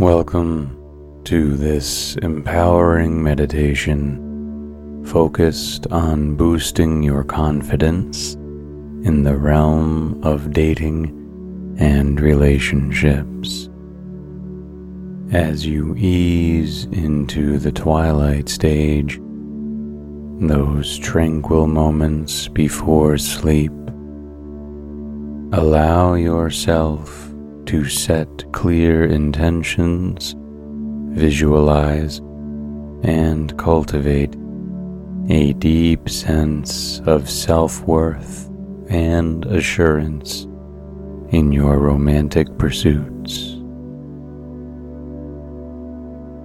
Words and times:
Welcome 0.00 1.22
to 1.22 1.56
this 1.56 2.16
empowering 2.16 3.22
meditation 3.22 5.04
focused 5.06 5.86
on 5.86 6.34
boosting 6.34 7.00
your 7.04 7.22
confidence 7.22 8.34
in 8.34 9.22
the 9.22 9.36
realm 9.36 10.20
of 10.24 10.52
dating 10.52 11.76
and 11.78 12.20
relationships. 12.20 13.70
As 15.30 15.64
you 15.64 15.94
ease 15.96 16.86
into 16.86 17.60
the 17.60 17.70
twilight 17.70 18.48
stage, 18.48 19.20
those 20.40 20.98
tranquil 20.98 21.68
moments 21.68 22.48
before 22.48 23.16
sleep, 23.16 23.70
allow 25.52 26.14
yourself 26.14 27.32
to 27.66 27.88
set 27.88 28.52
clear 28.52 29.04
intentions, 29.04 30.34
visualize, 31.16 32.18
and 33.02 33.56
cultivate 33.58 34.34
a 35.28 35.52
deep 35.54 36.08
sense 36.08 37.00
of 37.06 37.30
self 37.30 37.82
worth 37.82 38.50
and 38.88 39.44
assurance 39.46 40.44
in 41.30 41.50
your 41.52 41.78
romantic 41.78 42.46
pursuits. 42.58 43.56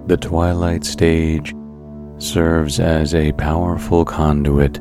The 0.06 0.16
twilight 0.16 0.84
stage 0.84 1.54
serves 2.18 2.80
as 2.80 3.14
a 3.14 3.32
powerful 3.32 4.04
conduit 4.04 4.80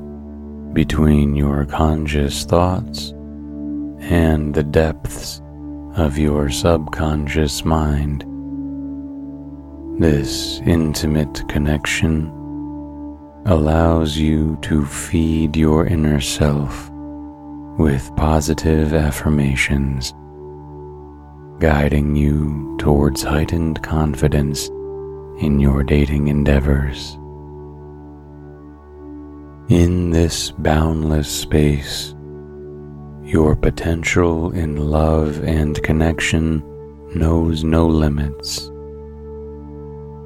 between 0.73 1.35
your 1.35 1.65
conscious 1.65 2.45
thoughts 2.45 3.11
and 3.99 4.53
the 4.53 4.63
depths 4.63 5.41
of 5.95 6.17
your 6.17 6.49
subconscious 6.49 7.65
mind. 7.65 8.25
This 10.01 10.59
intimate 10.65 11.47
connection 11.49 12.27
allows 13.45 14.17
you 14.17 14.57
to 14.61 14.85
feed 14.85 15.55
your 15.55 15.85
inner 15.87 16.21
self 16.21 16.89
with 17.77 18.09
positive 18.15 18.93
affirmations, 18.93 20.13
guiding 21.59 22.15
you 22.15 22.75
towards 22.79 23.23
heightened 23.23 23.81
confidence 23.81 24.67
in 25.39 25.59
your 25.59 25.83
dating 25.83 26.27
endeavors. 26.27 27.15
In 29.69 30.09
this 30.09 30.51
boundless 30.51 31.29
space, 31.29 32.15
your 33.29 33.55
potential 33.55 34.51
in 34.53 34.75
love 34.75 35.43
and 35.43 35.83
connection 35.83 36.63
knows 37.13 37.63
no 37.63 37.85
limits. 37.85 38.71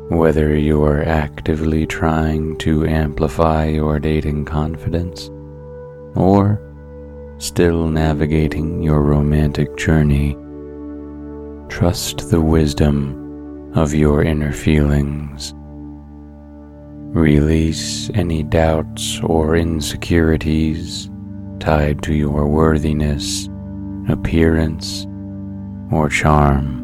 Whether 0.09 0.57
you 0.57 0.81
are 0.85 1.03
actively 1.03 1.85
trying 1.85 2.57
to 2.59 2.85
amplify 2.85 3.65
your 3.65 3.99
dating 3.99 4.45
confidence 4.45 5.29
or 6.15 6.61
still 7.39 7.89
navigating 7.89 8.81
your 8.81 9.01
romantic 9.01 9.75
journey, 9.75 10.37
trust 11.67 12.29
the 12.29 12.39
wisdom 12.39 13.73
of 13.75 13.93
your 13.93 14.23
inner 14.23 14.53
feelings. 14.53 15.53
Release 17.13 18.09
any 18.13 18.43
doubts 18.43 19.19
or 19.23 19.57
insecurities 19.57 21.09
tied 21.63 22.01
to 22.03 22.13
your 22.13 22.45
worthiness, 22.45 23.47
appearance, 24.09 25.07
or 25.93 26.09
charm. 26.09 26.81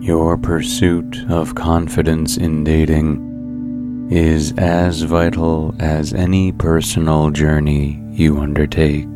Your 0.00 0.38
pursuit 0.38 1.18
of 1.28 1.54
confidence 1.54 2.38
in 2.38 2.64
dating 2.64 4.08
is 4.10 4.54
as 4.56 5.02
vital 5.02 5.74
as 5.80 6.14
any 6.14 6.50
personal 6.50 7.30
journey 7.30 8.02
you 8.10 8.38
undertake. 8.38 9.06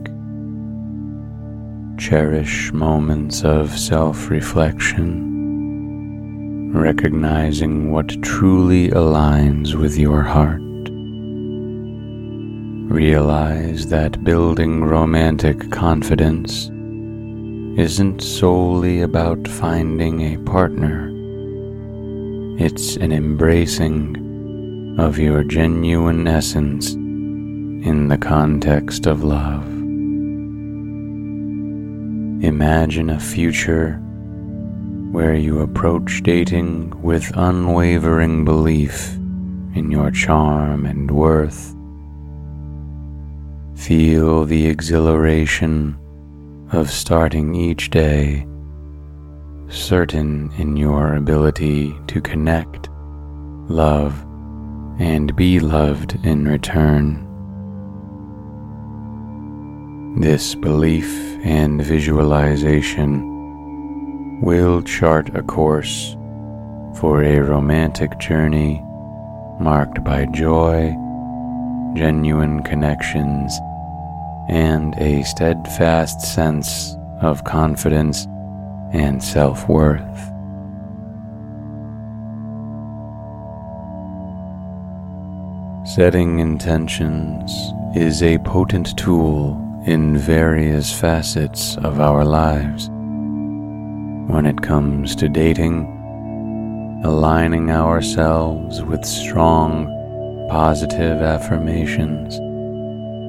Cherish 1.97 2.75
moments 2.75 3.43
of 3.43 3.79
self 3.79 4.29
reflection, 4.29 5.09
recognizing 6.75 7.91
what 7.91 8.21
truly 8.23 8.91
aligns 8.91 9.75
with 9.75 9.97
your 9.97 10.21
heart. 10.21 10.62
Realize 12.93 13.87
that 13.87 14.23
building 14.23 14.85
romantic 14.85 15.71
confidence 15.71 16.69
isn't 17.81 18.21
solely 18.21 19.01
about 19.01 19.49
finding 19.49 20.21
a 20.21 20.37
partner. 20.45 21.09
It's 22.63 22.97
an 22.97 23.11
embracing 23.11 24.97
of 24.99 25.19
your 25.19 25.43
genuine 25.43 26.29
essence 26.29 26.93
in 26.93 28.09
the 28.09 28.19
context 28.19 29.07
of 29.07 29.25
love. 29.25 29.67
Imagine 32.45 33.09
a 33.09 33.19
future 33.19 33.95
where 35.13 35.35
you 35.35 35.61
approach 35.61 36.23
dating 36.23 36.93
with 37.03 37.33
unwavering 37.37 38.45
belief 38.45 39.15
in 39.75 39.91
your 39.91 40.11
charm 40.11 40.85
and 40.85 41.11
worth 41.11 41.72
Feel 43.87 44.45
the 44.45 44.69
exhilaration 44.69 45.99
of 46.71 46.89
starting 46.89 47.57
each 47.57 47.91
day, 47.91 48.47
certain 49.69 50.53
in 50.57 50.77
your 50.77 51.17
ability 51.17 51.93
to 52.07 52.21
connect, 52.21 52.89
love, 53.69 54.25
and 55.01 55.35
be 55.35 55.59
loved 55.59 56.17
in 56.25 56.47
return. 56.47 57.27
This 60.21 60.55
belief 60.55 61.11
and 61.43 61.85
visualization 61.85 64.41
will 64.43 64.81
chart 64.83 65.35
a 65.35 65.43
course 65.43 66.15
for 67.01 67.25
a 67.25 67.41
romantic 67.41 68.17
journey 68.21 68.81
marked 69.59 70.05
by 70.05 70.27
joy, 70.27 70.95
genuine 71.97 72.63
connections, 72.63 73.59
and 74.53 74.95
a 74.99 75.23
steadfast 75.23 76.21
sense 76.21 76.95
of 77.23 77.43
confidence 77.45 78.27
and 78.93 79.23
self 79.25 79.67
worth. 79.67 80.03
Setting 85.87 86.41
intentions 86.41 87.51
is 87.97 88.23
a 88.23 88.37
potent 88.41 88.95
tool 88.99 89.57
in 89.87 90.19
various 90.19 90.93
facets 90.93 91.79
of 91.79 91.99
our 91.99 92.23
lives. 92.23 92.91
When 94.31 94.45
it 94.45 94.61
comes 94.61 95.17
to 95.17 95.31
dating, 95.31 97.01
aligning 97.07 97.71
ourselves 97.71 98.83
with 98.83 99.03
strong, 99.07 99.87
positive 100.51 101.23
affirmations 101.23 102.39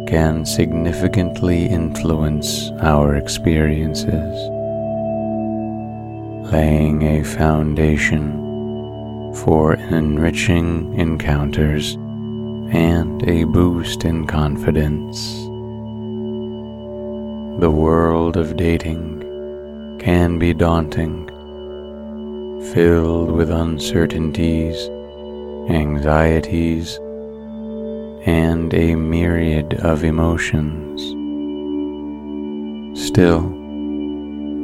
can 0.07 0.45
significantly 0.45 1.65
influence 1.65 2.69
our 2.81 3.15
experiences, 3.15 4.49
laying 6.51 7.01
a 7.03 7.23
foundation 7.23 9.33
for 9.35 9.73
enriching 9.73 10.93
encounters 10.99 11.95
and 12.73 13.27
a 13.29 13.43
boost 13.45 14.05
in 14.05 14.27
confidence. 14.27 15.33
The 17.59 17.71
world 17.71 18.35
of 18.35 18.57
dating 18.57 19.99
can 19.99 20.37
be 20.37 20.53
daunting, 20.53 21.27
filled 22.73 23.31
with 23.31 23.49
uncertainties, 23.49 24.89
anxieties, 25.69 26.99
and 28.25 28.73
a 28.73 28.95
myriad 28.95 29.73
of 29.75 30.03
emotions. 30.03 31.01
Still, 33.07 33.41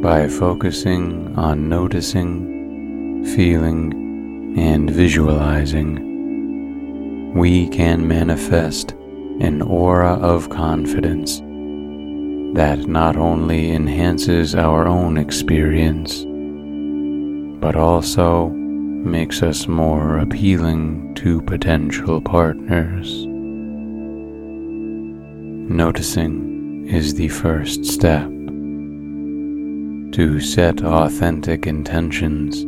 by 0.01 0.27
focusing 0.29 1.35
on 1.37 1.67
noticing, 1.67 3.25
feeling, 3.35 4.55
and 4.57 4.89
visualizing, 4.89 6.07
we 7.33 7.67
can 7.69 8.07
manifest 8.07 8.91
an 9.41 9.61
aura 9.61 10.13
of 10.13 10.49
confidence 10.49 11.39
that 12.57 12.87
not 12.87 13.15
only 13.15 13.71
enhances 13.71 14.55
our 14.55 14.87
own 14.87 15.17
experience, 15.17 16.23
but 17.61 17.75
also 17.75 18.49
makes 18.49 19.43
us 19.43 19.67
more 19.67 20.17
appealing 20.17 21.13
to 21.15 21.41
potential 21.41 22.21
partners. 22.21 23.28
Noticing 25.71 26.87
is 26.87 27.13
the 27.13 27.27
first 27.27 27.85
step. 27.85 28.27
To 30.13 30.39
set 30.41 30.83
authentic 30.83 31.67
intentions, 31.67 32.65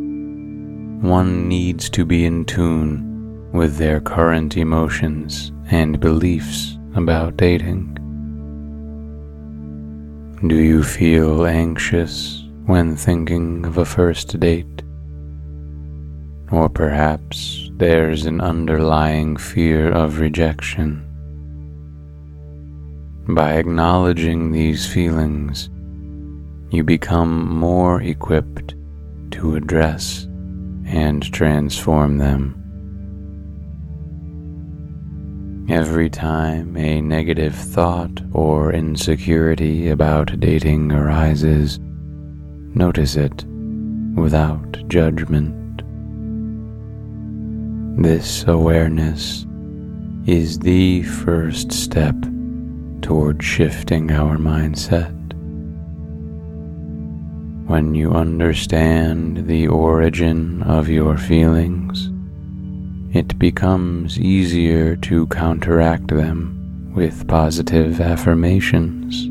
one 1.04 1.48
needs 1.48 1.90
to 1.90 2.04
be 2.04 2.24
in 2.24 2.44
tune 2.44 3.50
with 3.52 3.76
their 3.76 4.00
current 4.00 4.56
emotions 4.56 5.50
and 5.68 5.98
beliefs 5.98 6.78
about 6.94 7.36
dating. 7.36 7.92
Do 10.46 10.54
you 10.54 10.84
feel 10.84 11.44
anxious 11.44 12.44
when 12.66 12.94
thinking 12.94 13.66
of 13.66 13.78
a 13.78 13.84
first 13.84 14.38
date? 14.38 14.84
Or 16.52 16.68
perhaps 16.68 17.68
there's 17.72 18.26
an 18.26 18.40
underlying 18.40 19.36
fear 19.38 19.90
of 19.90 20.20
rejection. 20.20 21.11
By 23.28 23.52
acknowledging 23.52 24.50
these 24.50 24.84
feelings, 24.84 25.70
you 26.70 26.82
become 26.82 27.56
more 27.56 28.02
equipped 28.02 28.74
to 29.30 29.54
address 29.54 30.24
and 30.86 31.22
transform 31.32 32.18
them. 32.18 32.58
Every 35.70 36.10
time 36.10 36.76
a 36.76 37.00
negative 37.00 37.54
thought 37.54 38.20
or 38.32 38.72
insecurity 38.72 39.90
about 39.90 40.40
dating 40.40 40.90
arises, 40.90 41.78
notice 42.74 43.14
it 43.14 43.44
without 44.16 44.88
judgment. 44.88 45.82
This 48.02 48.44
awareness 48.48 49.46
is 50.26 50.58
the 50.58 51.04
first 51.04 51.70
step 51.70 52.16
toward 53.02 53.42
shifting 53.42 54.10
our 54.10 54.36
mindset. 54.36 55.12
When 57.68 57.94
you 57.94 58.12
understand 58.12 59.46
the 59.46 59.66
origin 59.68 60.62
of 60.62 60.88
your 60.88 61.18
feelings, 61.18 62.10
it 63.14 63.38
becomes 63.38 64.18
easier 64.18 64.96
to 64.96 65.26
counteract 65.26 66.08
them 66.08 66.92
with 66.94 67.28
positive 67.28 68.00
affirmations. 68.00 69.28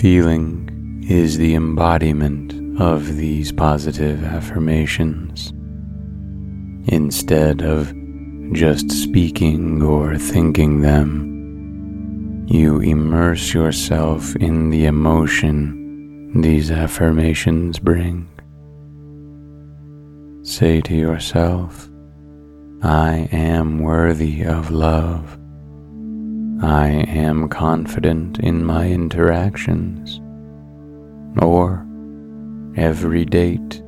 Feeling 0.00 1.04
is 1.08 1.38
the 1.38 1.54
embodiment 1.54 2.80
of 2.80 3.16
these 3.16 3.52
positive 3.52 4.22
affirmations 4.24 5.52
instead 6.88 7.62
of 7.62 7.95
just 8.52 8.90
speaking 8.90 9.82
or 9.82 10.16
thinking 10.16 10.82
them. 10.82 12.46
You 12.48 12.80
immerse 12.80 13.52
yourself 13.52 14.36
in 14.36 14.70
the 14.70 14.86
emotion 14.86 16.40
these 16.40 16.70
affirmations 16.70 17.78
bring. 17.78 18.28
Say 20.42 20.80
to 20.82 20.94
yourself, 20.94 21.88
I 22.82 23.28
am 23.32 23.80
worthy 23.80 24.42
of 24.42 24.70
love. 24.70 25.38
I 26.62 26.88
am 26.88 27.48
confident 27.48 28.38
in 28.38 28.64
my 28.64 28.88
interactions. 28.88 30.20
Or, 31.42 31.86
every 32.76 33.24
date 33.24 33.82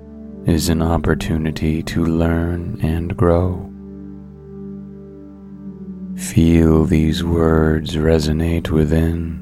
is 0.47 0.69
an 0.69 0.83
opportunity 0.83 1.83
to 1.85 2.05
learn 2.05 2.79
and 2.83 3.17
grow. 3.17 3.68
Feel 6.19 6.85
these 6.85 7.23
words 7.23 7.95
resonate 7.95 8.71
within, 8.71 9.39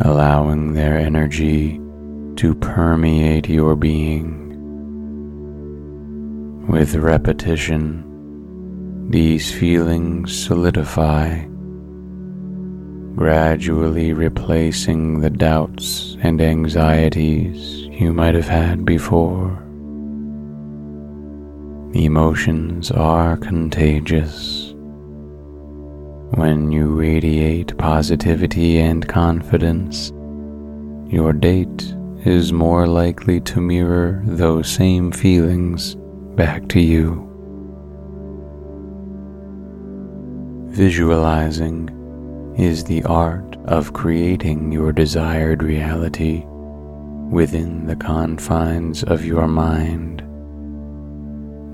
allowing 0.00 0.72
their 0.72 0.96
energy 0.96 1.78
to 2.36 2.54
permeate 2.54 3.46
your 3.46 3.76
being. 3.76 4.56
With 6.66 6.94
repetition, 6.94 8.02
these 9.10 9.52
feelings 9.52 10.34
solidify, 10.34 11.44
gradually 13.14 14.14
replacing 14.14 15.20
the 15.20 15.28
doubts 15.28 16.16
and 16.22 16.40
anxieties 16.40 17.82
you 17.92 18.14
might 18.14 18.34
have 18.34 18.48
had 18.48 18.86
before. 18.86 19.50
Emotions 21.92 22.90
are 22.90 23.36
contagious 23.36 24.69
when 26.34 26.70
you 26.70 26.86
radiate 26.86 27.76
positivity 27.76 28.78
and 28.78 29.08
confidence, 29.08 30.10
your 31.12 31.32
date 31.32 31.94
is 32.24 32.52
more 32.52 32.86
likely 32.86 33.40
to 33.40 33.60
mirror 33.60 34.22
those 34.26 34.70
same 34.70 35.10
feelings 35.10 35.96
back 36.36 36.68
to 36.68 36.80
you. 36.80 37.26
Visualizing 40.68 41.88
is 42.56 42.84
the 42.84 43.02
art 43.04 43.56
of 43.64 43.92
creating 43.92 44.70
your 44.70 44.92
desired 44.92 45.62
reality 45.62 46.44
within 47.30 47.86
the 47.86 47.96
confines 47.96 49.02
of 49.04 49.24
your 49.24 49.48
mind 49.48 50.22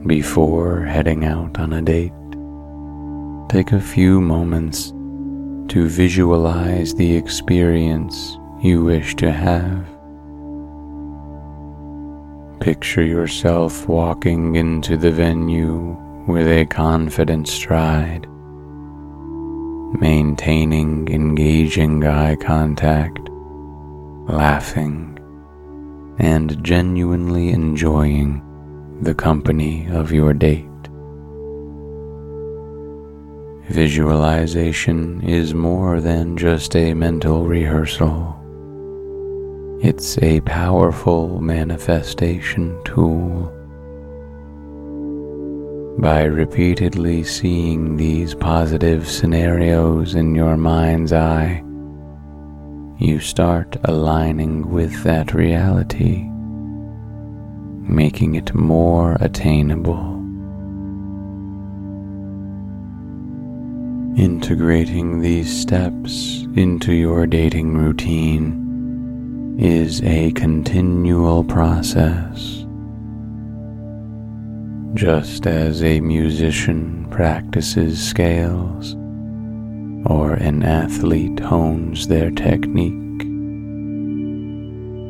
before 0.06 0.82
heading 0.82 1.24
out 1.24 1.58
on 1.58 1.72
a 1.72 1.82
date. 1.82 2.12
Take 3.48 3.70
a 3.70 3.80
few 3.80 4.20
moments 4.20 4.90
to 5.68 5.88
visualize 5.88 6.92
the 6.94 7.16
experience 7.16 8.38
you 8.60 8.82
wish 8.82 9.14
to 9.16 9.30
have. 9.30 9.86
Picture 12.58 13.04
yourself 13.04 13.86
walking 13.86 14.56
into 14.56 14.96
the 14.96 15.12
venue 15.12 15.96
with 16.26 16.48
a 16.48 16.66
confident 16.66 17.46
stride, 17.46 18.26
maintaining 20.00 21.08
engaging 21.08 22.04
eye 22.04 22.34
contact, 22.34 23.28
laughing, 24.26 25.16
and 26.18 26.62
genuinely 26.64 27.50
enjoying 27.50 28.42
the 29.02 29.14
company 29.14 29.86
of 29.86 30.10
your 30.10 30.34
date. 30.34 30.65
Visualization 33.68 35.20
is 35.22 35.52
more 35.52 36.00
than 36.00 36.36
just 36.36 36.76
a 36.76 36.94
mental 36.94 37.46
rehearsal. 37.46 38.32
It's 39.82 40.16
a 40.22 40.40
powerful 40.42 41.40
manifestation 41.40 42.80
tool. 42.84 43.52
By 45.98 46.22
repeatedly 46.22 47.24
seeing 47.24 47.96
these 47.96 48.36
positive 48.36 49.08
scenarios 49.08 50.14
in 50.14 50.36
your 50.36 50.56
mind's 50.56 51.12
eye, 51.12 51.64
you 52.98 53.18
start 53.18 53.76
aligning 53.84 54.70
with 54.70 55.02
that 55.02 55.34
reality, 55.34 56.22
making 57.82 58.36
it 58.36 58.54
more 58.54 59.16
attainable. 59.20 60.15
Integrating 64.16 65.20
these 65.20 65.54
steps 65.54 66.46
into 66.56 66.94
your 66.94 67.26
dating 67.26 67.76
routine 67.76 69.58
is 69.60 70.02
a 70.04 70.32
continual 70.32 71.44
process. 71.44 72.64
Just 74.94 75.46
as 75.46 75.82
a 75.82 76.00
musician 76.00 77.06
practices 77.10 78.02
scales 78.02 78.94
or 80.06 80.32
an 80.32 80.62
athlete 80.62 81.38
hones 81.38 82.08
their 82.08 82.30
technique, 82.30 83.20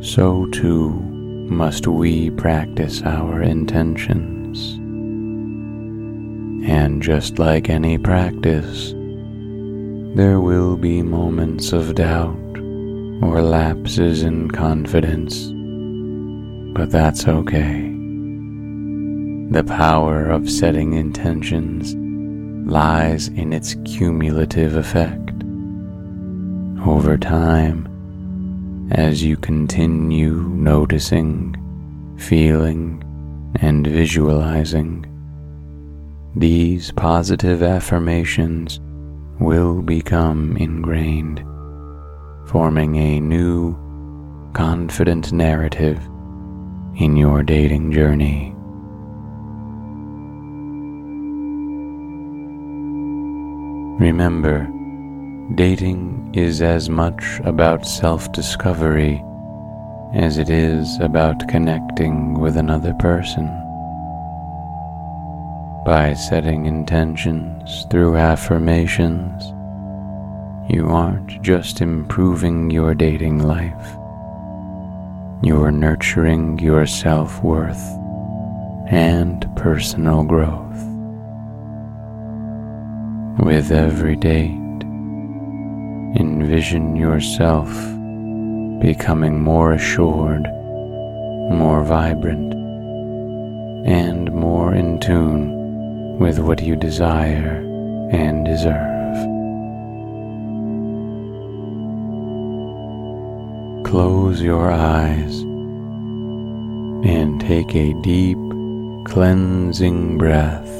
so 0.04 0.46
too 0.50 0.90
must 1.48 1.86
we 1.86 2.30
practice 2.30 3.02
our 3.02 3.40
intentions. 3.40 4.80
And 6.68 7.00
just 7.00 7.38
like 7.38 7.70
any 7.70 7.96
practice, 7.96 8.95
there 10.16 10.40
will 10.40 10.78
be 10.78 11.02
moments 11.02 11.74
of 11.74 11.94
doubt 11.94 12.34
or 13.20 13.42
lapses 13.42 14.22
in 14.22 14.50
confidence, 14.50 15.52
but 16.74 16.90
that's 16.90 17.28
okay. 17.28 17.82
The 19.50 19.62
power 19.68 20.30
of 20.30 20.50
setting 20.50 20.94
intentions 20.94 21.94
lies 22.66 23.28
in 23.28 23.52
its 23.52 23.74
cumulative 23.84 24.76
effect. 24.76 25.32
Over 26.86 27.18
time, 27.18 27.86
as 28.92 29.22
you 29.22 29.36
continue 29.36 30.36
noticing, 30.48 31.54
feeling, 32.18 33.02
and 33.60 33.86
visualizing, 33.86 35.04
these 36.34 36.90
positive 36.92 37.62
affirmations 37.62 38.80
will 39.38 39.82
become 39.82 40.56
ingrained, 40.56 41.40
forming 42.48 42.96
a 42.96 43.20
new, 43.20 43.76
confident 44.54 45.32
narrative 45.32 45.98
in 46.96 47.16
your 47.16 47.42
dating 47.42 47.92
journey. 47.92 48.54
Remember, 53.98 54.66
dating 55.54 56.30
is 56.34 56.62
as 56.62 56.88
much 56.88 57.40
about 57.44 57.86
self 57.86 58.30
discovery 58.32 59.22
as 60.14 60.38
it 60.38 60.48
is 60.48 60.98
about 61.00 61.48
connecting 61.48 62.40
with 62.40 62.56
another 62.56 62.94
person. 62.94 63.65
By 65.86 66.14
setting 66.14 66.66
intentions 66.66 67.86
through 67.92 68.16
affirmations, 68.16 69.40
you 70.68 70.88
aren't 70.88 71.40
just 71.42 71.80
improving 71.80 72.72
your 72.72 72.92
dating 72.92 73.44
life, 73.44 73.86
you're 75.44 75.70
nurturing 75.70 76.58
your 76.58 76.86
self 76.86 77.40
worth 77.40 77.80
and 78.88 79.46
personal 79.54 80.24
growth. 80.24 80.82
With 83.38 83.70
every 83.70 84.16
date, 84.16 84.82
envision 86.18 86.96
yourself 86.96 87.68
becoming 88.82 89.40
more 89.40 89.74
assured, 89.74 90.48
more 91.52 91.84
vibrant, 91.84 92.54
and 93.86 94.32
more 94.32 94.74
in 94.74 94.98
tune 94.98 95.55
with 96.18 96.38
what 96.38 96.62
you 96.62 96.76
desire 96.76 97.62
and 98.12 98.44
deserve. 98.44 98.74
Close 103.84 104.42
your 104.42 104.70
eyes 104.70 105.40
and 107.04 107.40
take 107.40 107.74
a 107.74 107.92
deep, 108.02 108.38
cleansing 109.06 110.18
breath. 110.18 110.72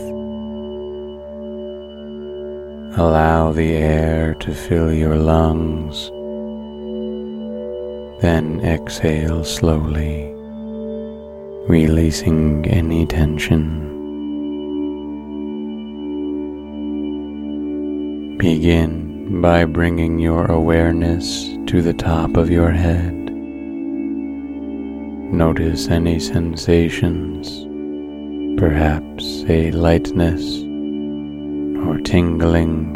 Allow 2.99 3.53
the 3.53 3.73
air 3.73 4.35
to 4.35 4.55
fill 4.55 4.93
your 4.93 5.17
lungs 5.17 6.11
then 8.21 8.61
exhale 8.61 9.45
slowly, 9.45 10.33
releasing 11.69 12.67
any 12.67 13.05
tension. 13.07 13.96
Begin 18.39 19.41
by 19.41 19.65
bringing 19.65 20.19
your 20.19 20.45
awareness 20.47 21.57
to 21.69 21.81
the 21.81 21.95
top 21.95 22.37
of 22.37 22.51
your 22.51 22.71
head. 22.71 23.15
Notice 25.33 25.89
any 25.89 26.21
sensations, 26.21 27.65
perhaps 28.61 29.43
a 29.49 29.71
lightness 29.71 30.43
or 31.87 31.99
tingling. 32.05 32.93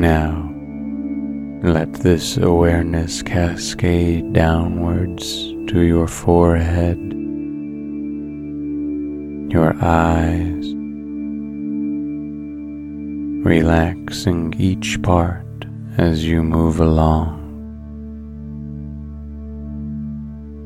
Now, 0.00 0.54
let 1.64 1.92
this 1.92 2.36
awareness 2.36 3.20
cascade 3.20 4.32
downwards 4.32 5.48
to 5.72 5.80
your 5.80 6.06
forehead, 6.06 6.98
your 9.52 9.74
eyes, 9.82 10.57
relaxing 13.48 14.52
each 14.58 15.00
part 15.02 15.46
as 15.96 16.22
you 16.22 16.42
move 16.42 16.80
along. 16.80 17.34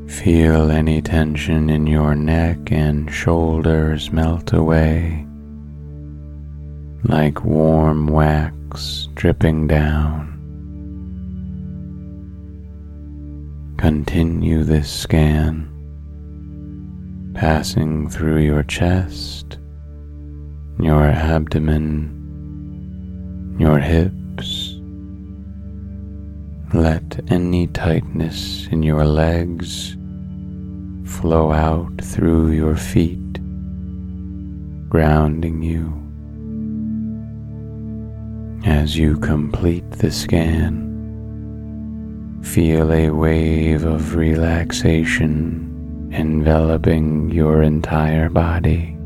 Feel 0.09 0.69
any 0.73 1.01
tension 1.01 1.71
in 1.71 1.87
your 1.87 2.17
neck 2.17 2.73
and 2.73 3.09
shoulders 3.09 4.12
melt 4.12 4.53
away 4.53 5.25
like 7.05 7.45
warm 7.45 8.09
wax 8.09 9.09
dripping 9.15 9.69
down. 9.69 10.29
Continue 13.79 14.65
this 14.65 14.91
scan, 14.91 15.69
passing 17.35 18.11
through 18.11 18.39
your 18.39 18.65
chest, 18.65 19.59
your 20.81 21.05
abdomen, 21.05 22.22
your 23.62 23.78
hips. 23.78 24.76
Let 26.75 27.21
any 27.31 27.69
tightness 27.69 28.66
in 28.73 28.83
your 28.83 29.04
legs 29.04 29.97
flow 31.04 31.52
out 31.52 31.92
through 32.02 32.50
your 32.50 32.75
feet, 32.75 33.35
grounding 34.88 35.62
you. 35.62 35.87
As 38.66 38.97
you 38.97 39.16
complete 39.19 39.88
the 39.92 40.11
scan, 40.11 40.83
Feel 42.42 42.92
a 42.92 43.09
wave 43.09 43.85
of 43.85 44.16
relaxation 44.16 46.11
enveloping 46.12 47.31
your 47.31 47.62
entire 47.62 48.28
body. 48.28 48.99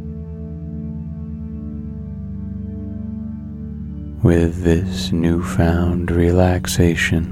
With 4.23 4.63
this 4.65 5.13
newfound 5.13 6.11
relaxation, 6.11 7.27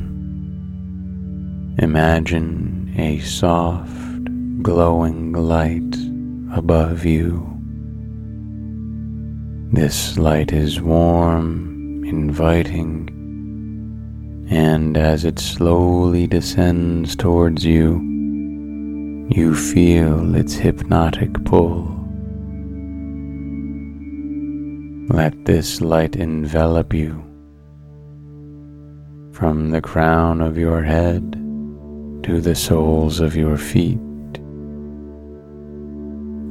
imagine 1.79 2.95
a 2.99 3.21
soft, 3.21 4.63
glowing 4.63 5.33
light 5.33 5.97
above 6.55 7.07
you. 7.07 7.51
This 9.73 10.19
light 10.19 10.53
is 10.53 10.83
warm, 10.83 12.05
inviting, 12.05 13.09
and 14.51 14.97
as 14.99 15.25
it 15.25 15.39
slowly 15.39 16.27
descends 16.27 17.17
towards 17.17 17.65
you, 17.65 17.99
you 19.31 19.55
feel 19.55 20.35
its 20.35 20.53
hypnotic 20.55 21.45
pull. 21.47 22.04
Let 25.09 25.45
this 25.45 25.81
light 25.81 26.17
envelop 26.17 26.93
you 26.95 27.23
from 29.33 29.71
the 29.71 29.81
crown 29.81 30.41
of 30.41 30.57
your 30.57 30.83
head 30.83 31.33
to 32.23 32.41
the 32.41 32.55
soles 32.55 33.21
of 33.21 33.37
your 33.37 33.57
feet. 33.57 33.99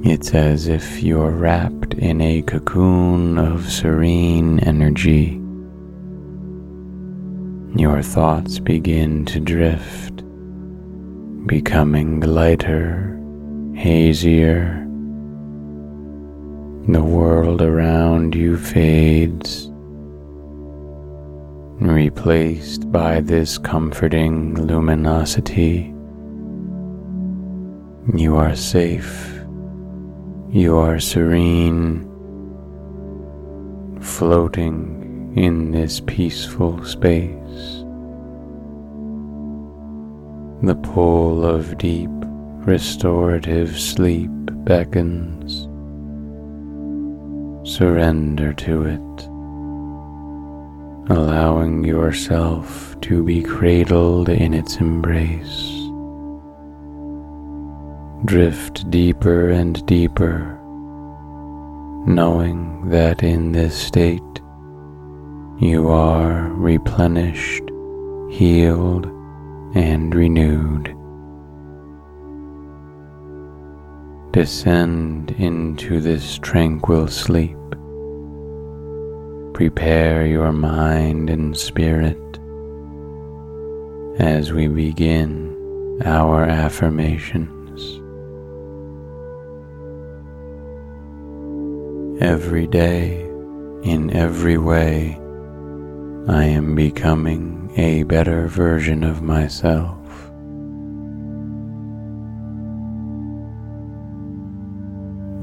It's 0.03 0.33
as 0.33 0.67
if 0.67 1.01
you're 1.01 1.31
wrapped 1.31 1.93
in 1.93 2.21
a 2.21 2.41
cocoon 2.41 3.37
of 3.37 3.71
serene 3.71 4.59
energy 4.59 5.39
your 7.75 8.03
thoughts 8.03 8.59
begin 8.59 9.25
to 9.25 9.39
drift, 9.39 10.23
becoming 11.47 12.19
lighter, 12.19 13.19
hazier. 13.73 14.82
The 16.85 17.01
world 17.01 17.61
around 17.61 18.35
you 18.35 18.57
fades, 18.57 19.71
replaced 21.79 22.91
by 22.91 23.21
this 23.21 23.57
comforting 23.57 24.55
luminosity. 24.55 25.93
You 28.13 28.35
are 28.35 28.53
safe, 28.57 29.33
you 30.49 30.75
are 30.75 30.99
serene, 30.99 32.01
floating 34.01 35.33
in 35.37 35.71
this 35.71 36.01
peaceful 36.01 36.83
space. 36.83 37.29
The 40.63 40.75
pull 40.83 41.45
of 41.45 41.77
deep 41.77 42.09
restorative 42.65 43.79
sleep 43.79 44.29
beckons. 44.65 45.32
Surrender 47.65 48.51
to 48.53 48.83
it, 48.83 49.27
allowing 51.09 51.85
yourself 51.85 52.99
to 52.99 53.23
be 53.23 53.41
cradled 53.41 54.27
in 54.27 54.53
its 54.53 54.75
embrace. 54.77 55.69
Drift 58.25 58.91
deeper 58.91 59.49
and 59.49 59.85
deeper, 59.85 60.59
knowing 62.05 62.89
that 62.89 63.23
in 63.23 63.53
this 63.53 63.77
state 63.77 64.21
you 65.57 65.87
are 65.87 66.49
replenished, 66.49 67.63
healed, 68.29 69.05
and 69.73 70.13
renewed. 70.13 70.93
Descend 74.33 75.29
into 75.37 76.01
this 76.01 76.39
tranquil 76.39 77.07
sleep, 77.07 77.55
prepare 79.53 80.25
your 80.25 80.51
mind 80.51 81.29
and 81.29 81.55
spirit 81.55 82.17
as 84.17 84.51
we 84.51 84.67
begin 84.67 86.01
our 86.03 86.45
affirmations. 86.45 87.79
Every 92.19 92.65
day, 92.65 93.21
in 93.83 94.09
every 94.15 94.57
way, 94.57 95.15
I 96.27 96.45
am 96.45 96.73
becoming 96.73 97.71
a 97.77 98.01
better 98.01 98.47
version 98.47 99.03
of 99.03 99.21
myself. 99.21 100.02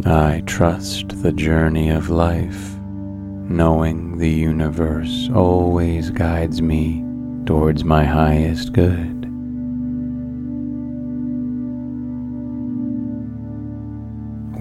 I 0.06 0.42
trust 0.46 1.22
the 1.22 1.32
journey 1.32 1.90
of 1.90 2.08
life, 2.08 2.74
knowing 2.78 4.16
the 4.16 4.30
universe 4.30 5.28
always 5.34 6.10
guides 6.10 6.62
me 6.62 7.04
towards 7.44 7.84
my 7.84 8.04
highest 8.04 8.72
good. 8.72 9.26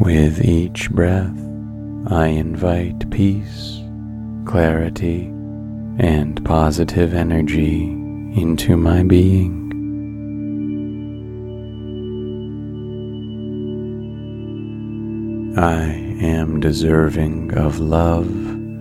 With 0.01 0.43
each 0.43 0.89
breath, 0.91 1.37
I 2.07 2.27
invite 2.27 3.09
peace, 3.09 3.79
clarity, 4.45 5.25
and 5.99 6.43
positive 6.43 7.13
energy 7.13 7.83
into 8.35 8.75
my 8.75 9.03
being. 9.03 9.68
I 15.57 15.83
am 16.21 16.59
deserving 16.59 17.57
of 17.57 17.79
love, 17.79 18.29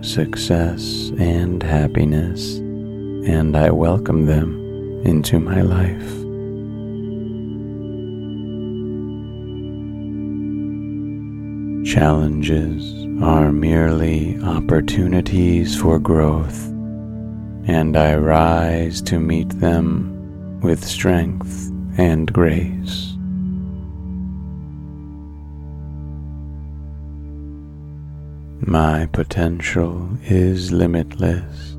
success, 0.04 1.10
and 1.18 1.62
happiness, 1.62 2.58
and 2.58 3.56
I 3.56 3.70
welcome 3.70 4.26
them 4.26 5.00
into 5.04 5.40
my 5.40 5.62
life. 5.62 6.14
Challenges 11.90 13.06
are 13.22 13.50
merely 13.50 14.38
opportunities 14.42 15.74
for 15.74 15.98
growth, 15.98 16.66
and 17.66 17.96
I 17.96 18.14
rise 18.16 19.00
to 19.02 19.18
meet 19.18 19.48
them 19.60 20.60
with 20.60 20.84
strength 20.84 21.70
and 21.96 22.30
grace. 22.30 23.07
My 28.68 29.06
potential 29.06 30.10
is 30.24 30.70
limitless, 30.70 31.72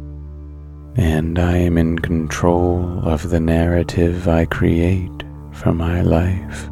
and 0.96 1.38
I 1.38 1.58
am 1.58 1.78
in 1.78 2.00
control 2.00 3.08
of 3.08 3.30
the 3.30 3.40
narrative 3.40 4.28
I 4.28 4.46
create 4.46 5.24
for 5.52 5.72
my 5.72 6.02
life. 6.02 6.68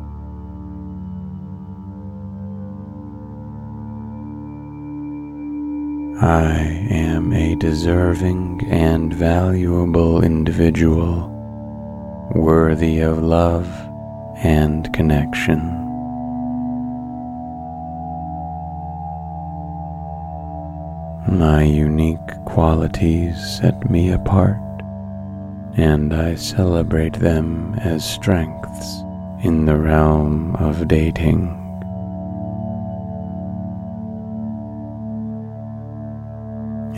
I 6.19 6.87
am 6.89 7.31
a 7.31 7.53
deserving 7.53 8.65
and 8.71 9.13
valuable 9.13 10.23
individual, 10.23 11.29
worthy 12.33 13.01
of 13.01 13.19
love 13.19 13.67
and 14.37 14.91
connection. 14.93 15.76
My 21.29 21.61
unique 21.61 22.45
qualities 22.45 23.35
set 23.57 23.89
me 23.89 24.11
apart, 24.11 24.57
and 25.75 26.13
I 26.13 26.35
celebrate 26.35 27.19
them 27.19 27.75
as 27.75 28.09
strengths 28.09 29.03
in 29.43 29.65
the 29.65 29.75
realm 29.75 30.55
of 30.55 30.87
dating. 30.87 31.53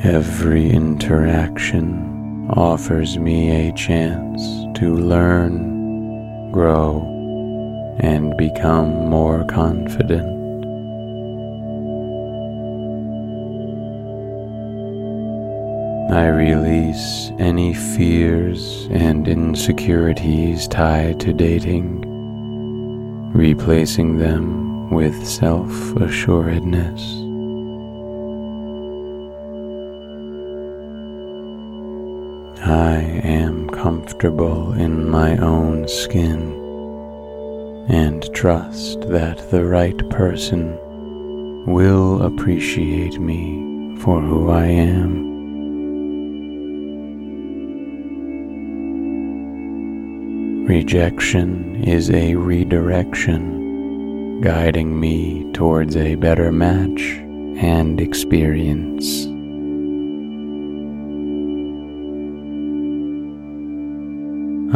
Every 0.03 0.69
interaction 0.69 2.51
offers 2.51 3.17
me 3.17 3.67
a 3.67 3.73
chance 3.73 4.41
to 4.79 4.95
learn, 4.95 6.51
grow, 6.51 7.01
and 7.99 8.37
become 8.37 9.09
more 9.09 9.43
confident. 9.45 10.38
I 16.19 16.27
release 16.27 17.31
any 17.39 17.73
fears 17.73 18.89
and 18.91 19.25
insecurities 19.25 20.67
tied 20.67 21.17
to 21.21 21.31
dating, 21.31 22.01
replacing 23.31 24.17
them 24.17 24.91
with 24.91 25.25
self 25.25 25.71
assuredness. 25.95 27.01
I 32.67 32.99
am 33.23 33.69
comfortable 33.69 34.73
in 34.73 35.09
my 35.09 35.37
own 35.37 35.87
skin 35.87 36.51
and 37.87 38.29
trust 38.35 39.07
that 39.07 39.49
the 39.51 39.63
right 39.63 40.09
person 40.09 40.77
will 41.65 42.23
appreciate 42.23 43.21
me 43.21 43.95
for 44.01 44.19
who 44.19 44.49
I 44.49 44.65
am. 44.65 45.28
Rejection 50.69 51.83
is 51.83 52.11
a 52.11 52.35
redirection, 52.35 54.39
guiding 54.39 54.99
me 54.99 55.51
towards 55.51 55.97
a 55.97 56.13
better 56.13 56.51
match 56.51 57.01
and 57.57 57.99
experience. 57.99 59.25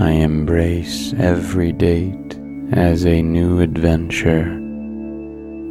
I 0.01 0.13
embrace 0.13 1.13
every 1.19 1.71
date 1.71 2.39
as 2.71 3.05
a 3.05 3.21
new 3.21 3.61
adventure, 3.61 4.59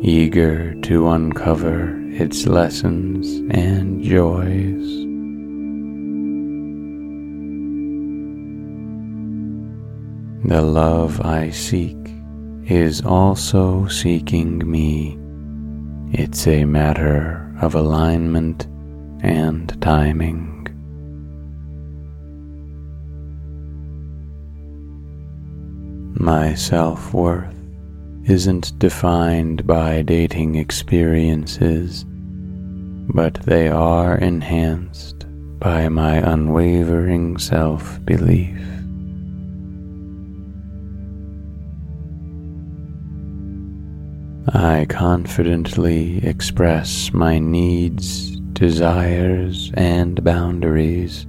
eager 0.03 0.75
to 0.83 1.09
uncover 1.09 2.01
its 2.13 2.47
lessons 2.47 3.43
and 3.51 4.01
joys. 4.01 5.12
The 10.45 10.61
love 10.61 11.21
I 11.21 11.51
seek 11.51 11.97
is 12.65 13.01
also 13.01 13.87
seeking 13.87 14.69
me. 14.69 15.17
It's 16.11 16.49
a 16.49 16.65
matter 16.65 17.55
of 17.63 17.77
alignment 17.77 18.67
and 19.23 19.81
timing. 19.81 20.67
My 26.15 26.55
self 26.55 27.15
worth 27.15 27.55
isn't 28.25 28.77
defined 28.81 29.65
by 29.65 30.03
dating 30.03 30.57
experiences, 30.57 32.05
but 33.15 33.35
they 33.45 33.69
are 33.69 34.17
enhanced 34.17 35.25
by 35.61 35.89
my 35.89 36.17
unwavering 36.17 37.39
self 37.39 38.05
belief. 38.05 38.82
I 44.55 44.85
confidently 44.87 46.19
express 46.23 47.11
my 47.15 47.39
needs, 47.39 48.37
desires, 48.53 49.73
and 49.75 50.23
boundaries 50.23 51.23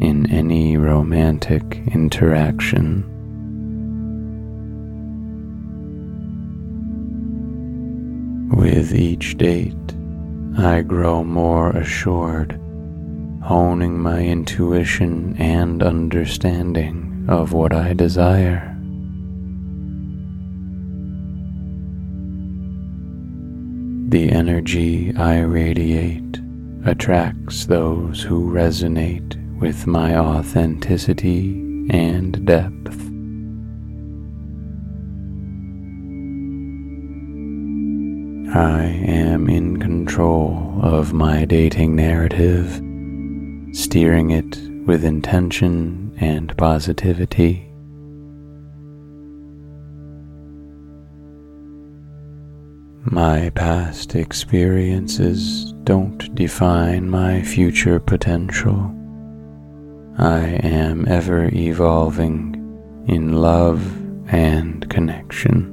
in 0.00 0.26
any 0.30 0.78
romantic 0.78 1.82
interaction. 1.92 3.04
With 8.56 8.94
each 8.94 9.36
date, 9.36 9.76
I 10.56 10.80
grow 10.80 11.24
more 11.24 11.70
assured, 11.72 12.58
honing 13.42 14.00
my 14.00 14.24
intuition 14.24 15.36
and 15.38 15.82
understanding 15.82 17.26
of 17.28 17.52
what 17.52 17.74
I 17.74 17.92
desire. 17.92 18.71
The 24.12 24.30
energy 24.30 25.10
I 25.16 25.40
radiate 25.40 26.38
attracts 26.84 27.64
those 27.64 28.20
who 28.20 28.52
resonate 28.52 29.38
with 29.58 29.86
my 29.86 30.18
authenticity 30.18 31.52
and 31.88 32.44
depth. 32.44 32.92
I 38.54 38.84
am 38.84 39.48
in 39.48 39.80
control 39.80 40.78
of 40.82 41.14
my 41.14 41.46
dating 41.46 41.96
narrative, 41.96 42.82
steering 43.74 44.30
it 44.30 44.58
with 44.86 45.06
intention 45.06 46.14
and 46.20 46.54
positivity. 46.58 47.71
My 53.12 53.50
past 53.50 54.14
experiences 54.14 55.74
don't 55.84 56.34
define 56.34 57.10
my 57.10 57.42
future 57.42 58.00
potential. 58.00 58.90
I 60.16 60.38
am 60.64 61.06
ever 61.06 61.50
evolving 61.52 62.56
in 63.08 63.34
love 63.34 63.84
and 64.32 64.88
connection. 64.88 65.68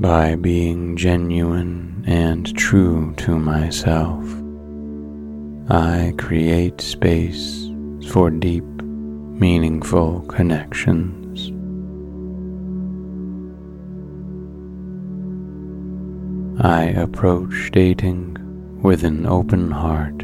By 0.00 0.36
being 0.36 0.96
genuine 0.96 2.04
and 2.06 2.56
true 2.56 3.12
to 3.16 3.36
myself, 3.36 4.24
I 5.68 6.14
create 6.16 6.80
space 6.80 7.68
for 8.08 8.30
deep, 8.30 8.62
meaningful 8.62 10.20
connections. 10.28 11.17
I 16.60 16.86
approach 16.86 17.70
dating 17.70 18.36
with 18.82 19.04
an 19.04 19.26
open 19.26 19.70
heart, 19.70 20.18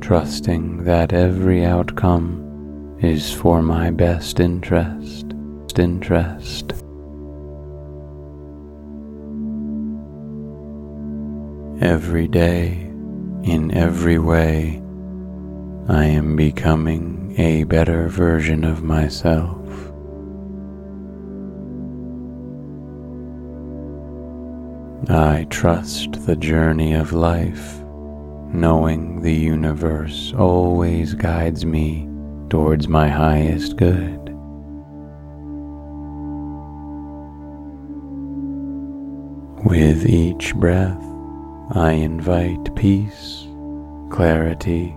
trusting 0.00 0.84
that 0.84 1.12
every 1.12 1.64
outcome 1.64 2.96
is 3.00 3.32
for 3.32 3.60
my 3.60 3.90
best 3.90 4.38
interest. 4.38 5.34
interest. 5.76 6.70
Every 11.82 12.28
day, 12.28 12.92
in 13.42 13.72
every 13.74 14.20
way, 14.20 14.80
I 15.88 16.04
am 16.04 16.36
becoming 16.36 17.34
a 17.38 17.64
better 17.64 18.08
version 18.08 18.62
of 18.62 18.84
myself. 18.84 19.63
I 25.14 25.46
trust 25.48 26.26
the 26.26 26.34
journey 26.34 26.94
of 26.94 27.12
life, 27.12 27.78
knowing 28.48 29.22
the 29.22 29.32
universe 29.32 30.34
always 30.36 31.14
guides 31.14 31.64
me 31.64 32.08
towards 32.50 32.88
my 32.88 33.06
highest 33.08 33.76
good. 33.76 34.18
With 39.64 40.04
each 40.04 40.52
breath, 40.56 41.04
I 41.70 41.92
invite 41.92 42.74
peace, 42.74 43.46
clarity, 44.10 44.96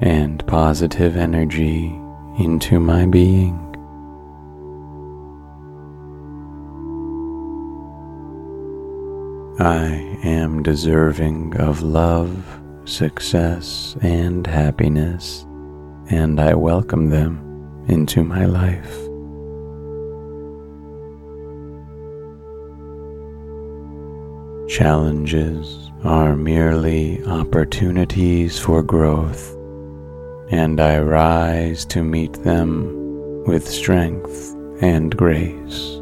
and 0.00 0.42
positive 0.46 1.14
energy 1.14 1.94
into 2.38 2.80
my 2.80 3.04
being. 3.04 3.71
I 9.62 10.18
am 10.24 10.64
deserving 10.64 11.56
of 11.56 11.82
love, 11.82 12.34
success, 12.84 13.96
and 14.02 14.44
happiness, 14.44 15.46
and 16.08 16.40
I 16.40 16.54
welcome 16.54 17.10
them 17.10 17.84
into 17.86 18.24
my 18.24 18.44
life. 18.44 18.92
Challenges 24.68 25.92
are 26.02 26.34
merely 26.34 27.24
opportunities 27.26 28.58
for 28.58 28.82
growth, 28.82 29.54
and 30.50 30.80
I 30.80 30.98
rise 30.98 31.84
to 31.84 32.02
meet 32.02 32.32
them 32.42 33.44
with 33.46 33.68
strength 33.68 34.56
and 34.80 35.16
grace. 35.16 36.01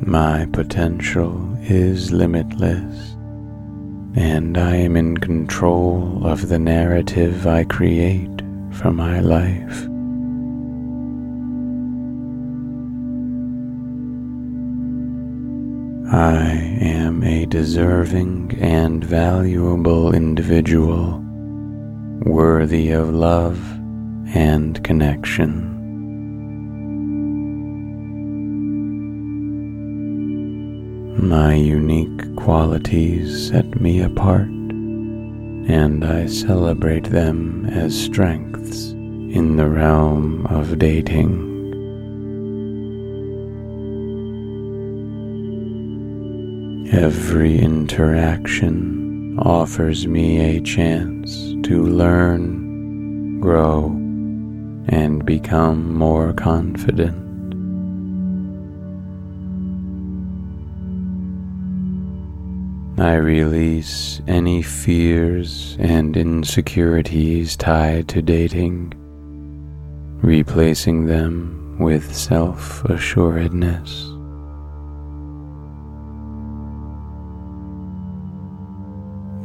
My 0.00 0.46
potential 0.52 1.56
is 1.60 2.12
limitless, 2.12 3.16
and 4.14 4.56
I 4.56 4.76
am 4.76 4.96
in 4.96 5.16
control 5.18 6.24
of 6.24 6.48
the 6.48 6.58
narrative 6.58 7.46
I 7.46 7.64
create 7.64 8.42
for 8.70 8.92
my 8.92 9.18
life. 9.18 9.86
I 16.10 16.52
am 16.80 17.22
a 17.24 17.44
deserving 17.46 18.56
and 18.60 19.04
valuable 19.04 20.14
individual, 20.14 21.20
worthy 22.24 22.92
of 22.92 23.10
love 23.10 23.60
and 24.34 24.82
connection. 24.84 25.77
My 31.20 31.52
unique 31.54 32.36
qualities 32.36 33.48
set 33.48 33.80
me 33.80 34.00
apart, 34.02 34.46
and 34.46 36.04
I 36.04 36.26
celebrate 36.26 37.10
them 37.10 37.66
as 37.66 38.00
strengths 38.00 38.90
in 38.92 39.56
the 39.56 39.68
realm 39.68 40.46
of 40.46 40.78
dating. 40.78 41.44
Every 46.92 47.58
interaction 47.58 49.40
offers 49.40 50.06
me 50.06 50.56
a 50.56 50.60
chance 50.60 51.52
to 51.68 51.82
learn, 51.82 53.40
grow, 53.40 53.86
and 54.88 55.26
become 55.26 55.92
more 55.94 56.32
confident. 56.32 57.27
I 63.00 63.14
release 63.14 64.20
any 64.26 64.60
fears 64.60 65.76
and 65.78 66.16
insecurities 66.16 67.56
tied 67.56 68.08
to 68.08 68.20
dating, 68.22 68.92
replacing 70.20 71.06
them 71.06 71.76
with 71.78 72.12
self 72.12 72.84
assuredness. 72.86 74.04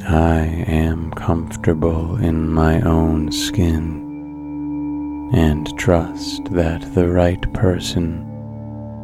I 0.09 0.65
am 0.67 1.11
comfortable 1.11 2.17
in 2.17 2.51
my 2.51 2.81
own 2.81 3.31
skin 3.31 5.29
and 5.31 5.77
trust 5.77 6.45
that 6.45 6.95
the 6.95 7.07
right 7.07 7.53
person 7.53 8.25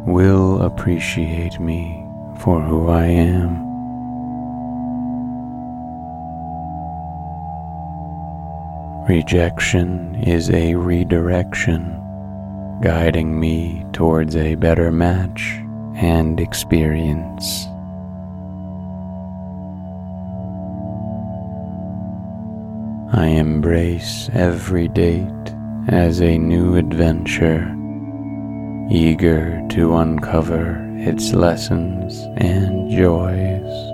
will 0.08 0.64
appreciate 0.64 1.60
me 1.60 2.04
for 2.42 2.60
who 2.62 2.90
I 2.90 3.06
am. 3.06 3.69
Rejection 9.10 10.13
is 10.22 10.52
a 10.52 10.76
redirection, 10.76 11.84
guiding 12.80 13.39
me 13.39 13.84
towards 13.91 14.36
a 14.36 14.54
better 14.54 14.91
match 14.91 15.41
and 15.95 16.39
experience. 16.39 17.65
I 23.12 23.30
embrace 23.30 24.30
every 24.34 24.88
date 24.88 25.56
as 25.88 26.22
a 26.22 26.38
new 26.38 26.76
adventure, 26.76 27.65
eager 28.91 29.60
to 29.69 29.95
uncover 29.95 30.86
its 31.00 31.34
lessons 31.34 32.28
and 32.38 32.91
joys. 32.91 33.88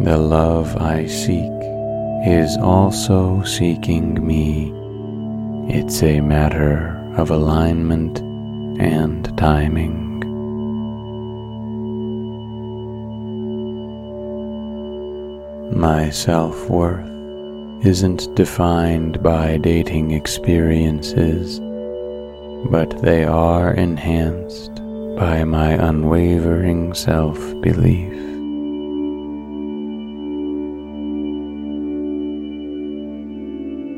The 0.00 0.16
love 0.16 0.76
I 0.76 1.06
seek 1.06 1.50
is 2.24 2.56
also 2.56 3.42
seeking 3.42 4.24
me. 4.24 4.72
It's 5.68 6.04
a 6.04 6.20
matter 6.20 6.96
of 7.16 7.32
alignment 7.32 8.20
and 8.80 9.36
timing. 9.36 10.20
My 15.76 16.10
self 16.10 16.70
worth 16.70 17.04
isn't 17.84 18.32
defined 18.36 19.20
by 19.20 19.56
dating 19.56 20.12
experiences, 20.12 21.58
but 22.70 23.02
they 23.02 23.24
are 23.24 23.74
enhanced 23.74 24.76
by 25.16 25.42
my 25.42 25.72
unwavering 25.72 26.94
self 26.94 27.36
belief. 27.62 28.37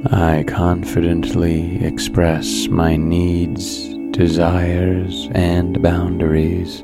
I 0.07 0.45
confidently 0.47 1.85
express 1.85 2.69
my 2.69 2.97
needs, 2.97 3.87
desires, 4.13 5.29
and 5.33 5.83
boundaries 5.83 6.81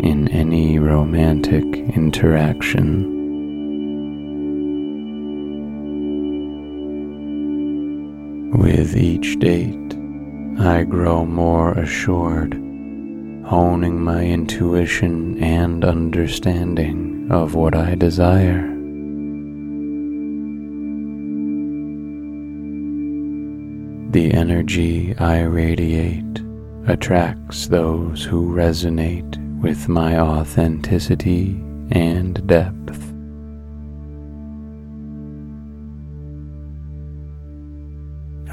in 0.00 0.28
any 0.28 0.78
romantic 0.78 1.62
interaction. 1.62 3.12
With 8.58 8.96
each 8.96 9.38
date, 9.40 9.98
I 10.58 10.84
grow 10.84 11.26
more 11.26 11.72
assured, 11.72 12.54
honing 13.44 14.00
my 14.00 14.24
intuition 14.24 15.42
and 15.42 15.84
understanding 15.84 17.28
of 17.30 17.54
what 17.54 17.74
I 17.74 17.94
desire. 17.94 18.73
The 24.14 24.32
energy 24.32 25.12
I 25.18 25.40
radiate 25.40 26.40
attracts 26.86 27.66
those 27.66 28.22
who 28.22 28.54
resonate 28.54 29.60
with 29.60 29.88
my 29.88 30.20
authenticity 30.20 31.60
and 31.90 32.46
depth. 32.46 33.12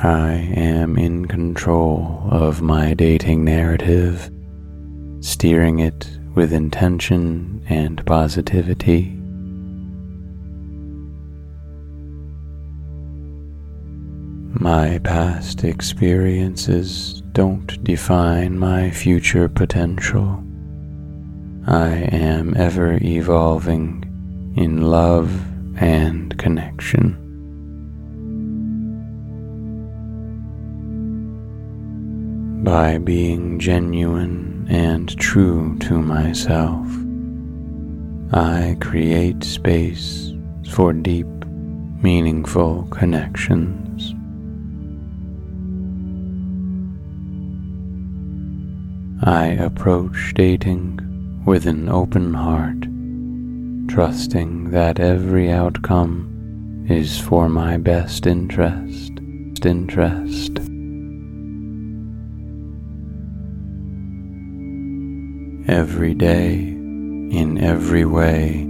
I 0.03 0.51
am 0.55 0.97
in 0.97 1.27
control 1.27 2.23
of 2.31 2.63
my 2.63 2.95
dating 2.95 3.45
narrative, 3.45 4.31
steering 5.19 5.77
it 5.77 6.09
with 6.33 6.53
intention 6.53 7.63
and 7.69 8.03
positivity. 8.07 9.20
My 14.53 14.99
past 14.99 15.63
experiences 15.63 17.21
don't 17.31 17.83
define 17.83 18.59
my 18.59 18.91
future 18.91 19.47
potential. 19.47 20.43
I 21.65 21.89
am 22.11 22.55
ever 22.57 22.99
evolving 23.01 24.03
in 24.57 24.81
love 24.81 25.31
and 25.81 26.37
connection. 26.37 27.17
By 32.63 32.97
being 32.97 33.57
genuine 33.57 34.67
and 34.69 35.17
true 35.17 35.77
to 35.79 35.97
myself, 36.01 36.87
I 38.33 38.75
create 38.81 39.43
space 39.43 40.33
for 40.69 40.91
deep, 40.93 41.27
meaningful 42.03 42.87
connections. 42.91 43.80
I 49.23 49.49
approach 49.49 50.33
dating 50.33 51.43
with 51.45 51.67
an 51.67 51.89
open 51.89 52.33
heart, 52.33 52.81
trusting 53.87 54.71
that 54.71 54.99
every 54.99 55.51
outcome 55.51 56.87
is 56.89 57.19
for 57.19 57.47
my 57.47 57.77
best 57.77 58.25
interest. 58.25 59.11
interest. 59.63 60.57
Every 65.69 66.15
day, 66.15 66.55
in 66.55 67.59
every 67.61 68.05
way, 68.05 68.63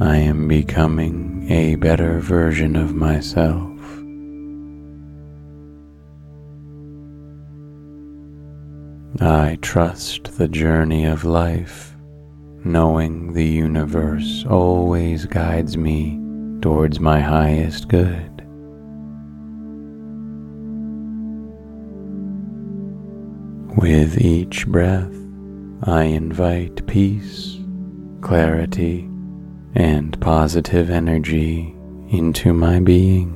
I 0.00 0.16
am 0.16 0.48
becoming 0.48 1.46
a 1.48 1.76
better 1.76 2.18
version 2.18 2.74
of 2.74 2.96
myself. 2.96 3.75
I 9.20 9.58
trust 9.62 10.36
the 10.36 10.46
journey 10.46 11.06
of 11.06 11.24
life, 11.24 11.96
knowing 12.64 13.32
the 13.32 13.46
universe 13.46 14.44
always 14.46 15.24
guides 15.24 15.78
me 15.78 16.20
towards 16.60 17.00
my 17.00 17.20
highest 17.20 17.88
good. 17.88 18.30
With 23.78 24.20
each 24.20 24.66
breath, 24.66 25.14
I 25.84 26.04
invite 26.04 26.86
peace, 26.86 27.56
clarity, 28.20 29.08
and 29.74 30.20
positive 30.20 30.90
energy 30.90 31.74
into 32.10 32.52
my 32.52 32.80
being. 32.80 33.35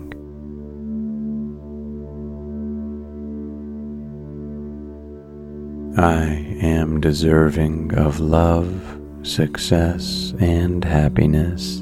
I 5.97 6.57
am 6.63 7.01
deserving 7.01 7.95
of 7.95 8.21
love, 8.21 9.01
success, 9.23 10.33
and 10.39 10.85
happiness, 10.85 11.81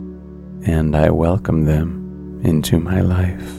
and 0.63 0.97
I 0.97 1.11
welcome 1.11 1.67
them 1.67 2.41
into 2.43 2.81
my 2.81 3.03
life. 3.03 3.55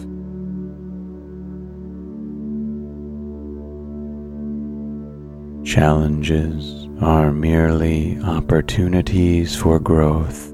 Challenges 5.65 6.87
are 6.99 7.31
merely 7.31 8.19
opportunities 8.23 9.55
for 9.55 9.79
growth, 9.79 10.51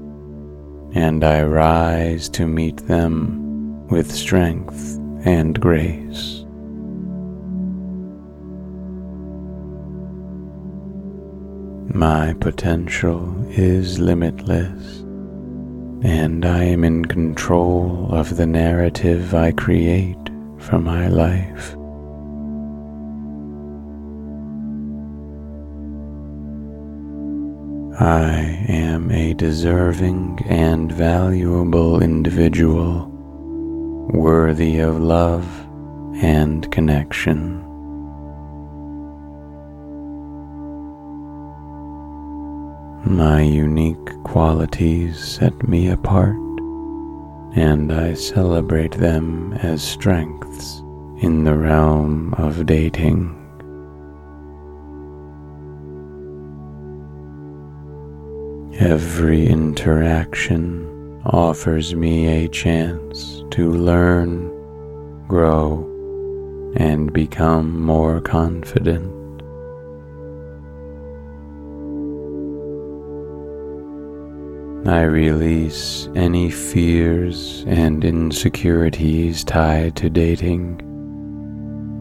and 0.92 1.24
I 1.24 1.42
rise 1.42 2.28
to 2.30 2.46
meet 2.46 2.76
them 2.86 3.86
with 3.88 4.12
strength 4.12 4.98
and 5.24 5.58
grace. 5.58 6.35
My 11.96 12.34
potential 12.40 13.34
is 13.48 13.98
limitless, 13.98 14.98
and 16.04 16.44
I 16.44 16.64
am 16.64 16.84
in 16.84 17.06
control 17.06 18.08
of 18.10 18.36
the 18.36 18.44
narrative 18.44 19.34
I 19.34 19.52
create 19.52 20.18
for 20.58 20.78
my 20.78 21.08
life. 21.08 21.74
I 27.98 28.66
am 28.68 29.10
a 29.10 29.32
deserving 29.32 30.40
and 30.50 30.92
valuable 30.92 32.02
individual, 32.02 33.06
worthy 34.12 34.80
of 34.80 35.00
love 35.00 35.46
and 36.16 36.70
connection. 36.70 37.65
My 43.06 43.40
unique 43.40 44.24
qualities 44.24 45.16
set 45.16 45.68
me 45.68 45.90
apart, 45.90 46.34
and 47.54 47.92
I 47.92 48.14
celebrate 48.14 48.98
them 48.98 49.52
as 49.62 49.80
strengths 49.80 50.80
in 51.18 51.44
the 51.44 51.54
realm 51.54 52.34
of 52.34 52.66
dating. 52.66 53.32
Every 58.80 59.46
interaction 59.46 61.22
offers 61.24 61.94
me 61.94 62.44
a 62.44 62.48
chance 62.48 63.44
to 63.52 63.70
learn, 63.70 64.48
grow, 65.28 65.84
and 66.76 67.12
become 67.12 67.80
more 67.80 68.20
confident. 68.20 69.15
I 74.84 75.02
release 75.02 76.08
any 76.14 76.50
fears 76.50 77.64
and 77.66 78.04
insecurities 78.04 79.42
tied 79.42 79.96
to 79.96 80.10
dating, 80.10 80.80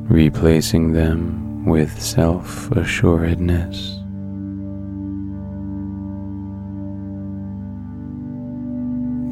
replacing 0.08 0.94
them 0.94 1.66
with 1.66 2.00
self 2.02 2.70
assuredness. 2.72 4.00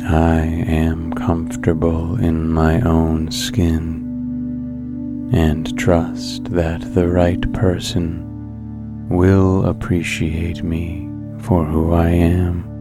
I 0.10 0.42
am 0.42 1.14
comfortable 1.14 2.20
in 2.20 2.50
my 2.50 2.82
own 2.82 3.32
skin 3.32 4.04
and 5.34 5.78
trust 5.78 6.46
that 6.46 6.94
the 6.94 7.08
right 7.08 7.52
person 7.54 9.08
will 9.10 9.66
appreciate 9.66 10.64
me 10.64 11.10
for 11.40 11.66
who 11.66 11.94
I 11.94 12.10
am. 12.10 12.73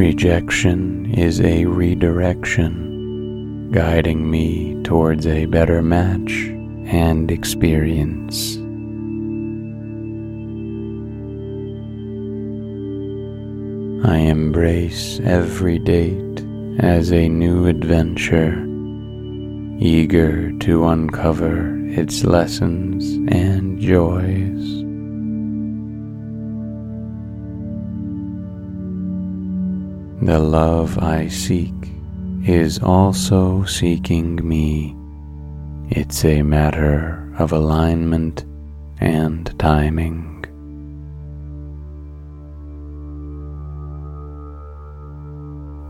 Rejection 0.00 1.12
is 1.12 1.42
a 1.42 1.66
redirection, 1.66 3.70
guiding 3.70 4.30
me 4.30 4.82
towards 4.82 5.26
a 5.26 5.44
better 5.44 5.82
match 5.82 6.32
and 6.86 7.30
experience. 7.30 8.56
I 14.08 14.16
embrace 14.20 15.20
every 15.22 15.78
date 15.78 16.46
as 16.78 17.12
a 17.12 17.28
new 17.28 17.66
adventure, 17.66 18.54
eager 19.78 20.50
to 20.60 20.86
uncover 20.86 21.76
its 21.90 22.24
lessons 22.24 23.04
and 23.30 23.78
joys. 23.78 24.89
The 30.22 30.38
love 30.38 30.98
I 30.98 31.28
seek 31.28 31.72
is 32.44 32.78
also 32.78 33.64
seeking 33.64 34.46
me. 34.46 34.94
It's 35.88 36.26
a 36.26 36.42
matter 36.42 37.32
of 37.38 37.52
alignment 37.52 38.44
and 39.00 39.58
timing. 39.58 40.44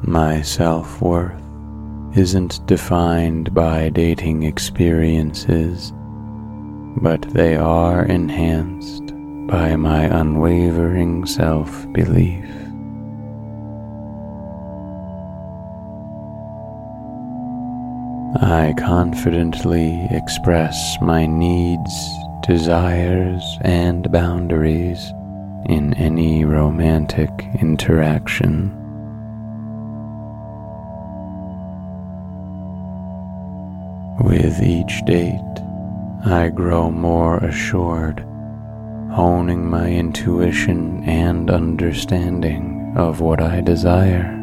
My 0.03 0.43
self 0.43 1.03
worth 1.03 1.43
isn't 2.17 2.65
defined 2.69 3.53
by 3.53 3.89
dating 3.89 4.45
experiences, 4.45 5.93
but 7.03 7.23
they 7.23 7.57
are 7.57 8.05
enhanced 8.05 9.13
by 9.49 9.75
my 9.75 10.05
unwavering 10.05 11.27
self 11.27 11.93
belief. 11.93 12.70
I 18.37 18.75
confidently 18.79 20.07
express 20.13 20.97
my 21.03 21.27
needs, 21.27 21.93
desires, 22.47 23.59
and 23.63 24.11
boundaries 24.13 25.13
in 25.67 25.95
any 25.95 26.45
romantic 26.45 27.29
interaction. 27.61 28.71
With 34.23 34.63
each 34.63 35.05
date, 35.07 35.41
I 36.25 36.51
grow 36.55 36.89
more 36.89 37.39
assured, 37.39 38.21
honing 39.11 39.69
my 39.69 39.91
intuition 39.91 41.03
and 41.03 41.51
understanding 41.51 42.95
of 42.97 43.21
what 43.21 43.41
I 43.41 43.61
desire. 43.61 44.40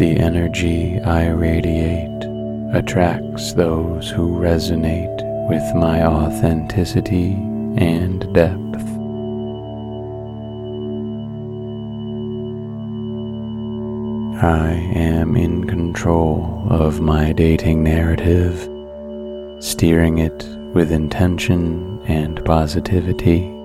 The 0.00 0.18
energy 0.18 0.98
I 1.00 1.28
radiate 1.28 2.24
attracts 2.72 3.52
those 3.52 4.08
who 4.08 4.38
resonate 4.38 5.20
with 5.46 5.74
my 5.74 6.02
authenticity 6.06 7.34
and 7.76 8.20
depth. 8.32 8.56
I 14.42 14.72
am 14.94 15.36
in 15.36 15.66
control 15.66 16.66
of 16.70 17.02
my 17.02 17.32
dating 17.32 17.84
narrative, 17.84 18.58
steering 19.62 20.16
it 20.16 20.46
with 20.72 20.92
intention 20.92 22.00
and 22.06 22.42
positivity. 22.46 23.59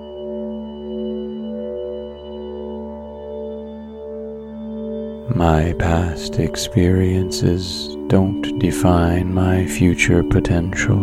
My 5.34 5.74
past 5.78 6.38
experiences 6.38 7.96
don't 8.06 8.58
define 8.60 9.34
my 9.34 9.66
future 9.66 10.22
potential. 10.22 10.98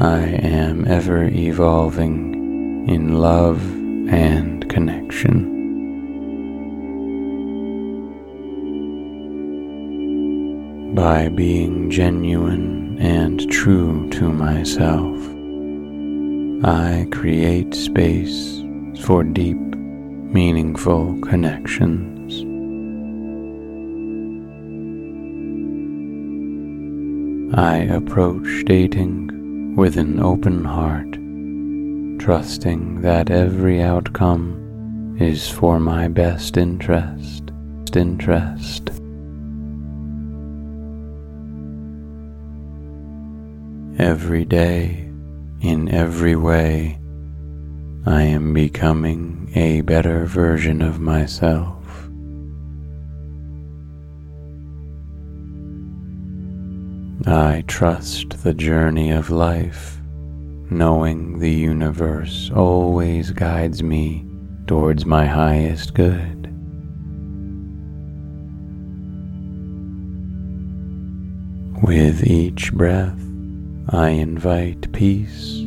I 0.00 0.20
am 0.22 0.84
ever 0.86 1.24
evolving 1.24 2.88
in 2.88 3.18
love 3.18 3.62
and 4.12 4.68
connection. 4.68 5.52
by 10.94 11.26
being 11.30 11.90
genuine 11.90 12.98
and 13.00 13.50
true 13.50 14.10
to 14.10 14.28
myself. 14.28 15.18
I 16.64 17.06
create 17.10 17.74
space 17.74 18.62
for 19.00 19.24
deep, 19.24 19.56
meaningful 19.56 21.18
connections. 21.22 22.21
I 27.54 27.80
approach 27.80 28.64
dating 28.64 29.76
with 29.76 29.98
an 29.98 30.20
open 30.20 30.64
heart, 30.64 31.12
trusting 32.18 33.02
that 33.02 33.30
every 33.30 33.82
outcome 33.82 35.16
is 35.20 35.50
for 35.50 35.78
my 35.78 36.08
best 36.08 36.56
interest. 36.56 37.50
interest. 37.94 38.88
Every 43.98 44.46
day, 44.46 45.10
in 45.60 45.90
every 45.90 46.36
way, 46.36 46.98
I 48.06 48.22
am 48.22 48.54
becoming 48.54 49.52
a 49.54 49.82
better 49.82 50.24
version 50.24 50.80
of 50.80 51.00
myself. 51.00 51.81
I 57.26 57.62
trust 57.68 58.42
the 58.42 58.52
journey 58.52 59.12
of 59.12 59.30
life, 59.30 60.00
knowing 60.70 61.38
the 61.38 61.52
universe 61.52 62.50
always 62.52 63.30
guides 63.30 63.80
me 63.80 64.26
towards 64.66 65.06
my 65.06 65.26
highest 65.26 65.94
good. 65.94 66.52
With 71.82 72.26
each 72.26 72.72
breath, 72.72 73.20
I 73.90 74.08
invite 74.10 74.92
peace, 74.92 75.62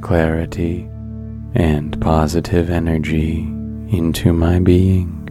clarity, 0.00 0.88
and 1.54 2.00
positive 2.00 2.70
energy 2.70 3.40
into 3.88 4.32
my 4.32 4.60
being. 4.60 5.25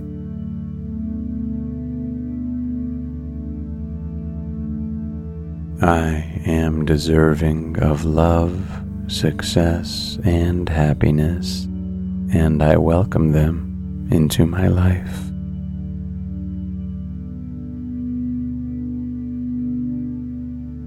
I 5.81 6.41
am 6.45 6.85
deserving 6.85 7.79
of 7.79 8.05
love, 8.05 8.65
success, 9.07 10.17
and 10.23 10.69
happiness, 10.69 11.65
and 11.65 12.63
I 12.63 12.77
welcome 12.77 13.33
them 13.33 14.07
into 14.09 14.45
my 14.45 14.69
life. 14.69 15.21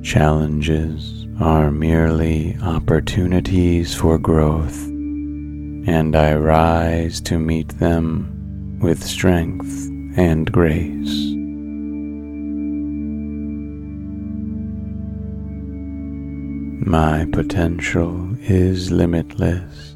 Challenges 0.03 1.27
are 1.39 1.71
merely 1.71 2.57
opportunities 2.63 3.95
for 3.95 4.17
growth, 4.19 4.87
and 4.87 6.17
I 6.17 6.35
rise 6.35 7.21
to 7.23 7.39
meet 7.39 7.69
them 7.79 8.79
with 8.81 9.05
strength 9.05 9.87
and 10.17 10.51
grace. 10.51 11.28
My 16.89 17.27
potential 17.33 18.35
is 18.41 18.91
limitless, 18.91 19.95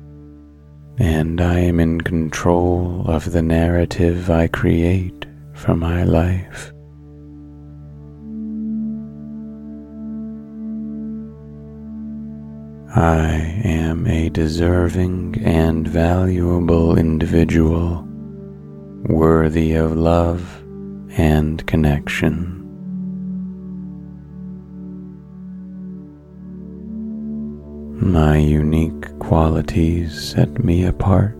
and 0.98 1.40
I 1.40 1.58
am 1.60 1.80
in 1.80 2.02
control 2.02 3.04
of 3.06 3.32
the 3.32 3.40
narrative 3.40 4.28
I 4.28 4.48
create 4.48 5.24
for 5.54 5.74
my 5.74 6.04
life. 6.04 6.70
I 12.94 13.62
am 13.64 14.06
a 14.06 14.28
deserving 14.28 15.40
and 15.42 15.88
valuable 15.88 16.98
individual, 16.98 18.06
worthy 19.06 19.72
of 19.72 19.96
love 19.96 20.62
and 21.16 21.66
connection. 21.66 22.61
My 28.02 28.36
unique 28.36 29.16
qualities 29.20 30.20
set 30.20 30.64
me 30.64 30.86
apart, 30.86 31.36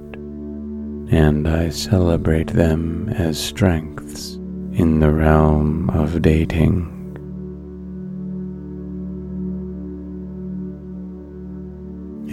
and 1.10 1.48
I 1.48 1.70
celebrate 1.70 2.46
them 2.46 3.08
as 3.08 3.36
strengths 3.36 4.34
in 4.72 5.00
the 5.00 5.10
realm 5.10 5.90
of 5.90 6.22
dating. 6.22 6.86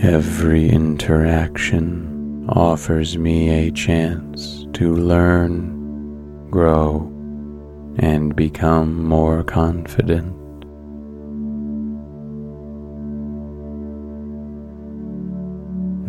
Every 0.03 0.69
interaction 0.69 2.45
offers 2.49 3.17
me 3.17 3.49
a 3.49 3.71
chance 3.71 4.67
to 4.73 4.95
learn, 4.95 6.51
grow, 6.51 7.11
and 7.97 8.36
become 8.36 9.03
more 9.03 9.41
confident. 9.43 10.38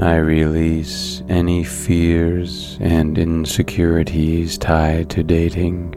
I 0.01 0.17
release 0.17 1.23
any 1.29 1.63
fears 1.63 2.79
and 2.81 3.19
insecurities 3.19 4.57
tied 4.57 5.11
to 5.11 5.23
dating, 5.23 5.95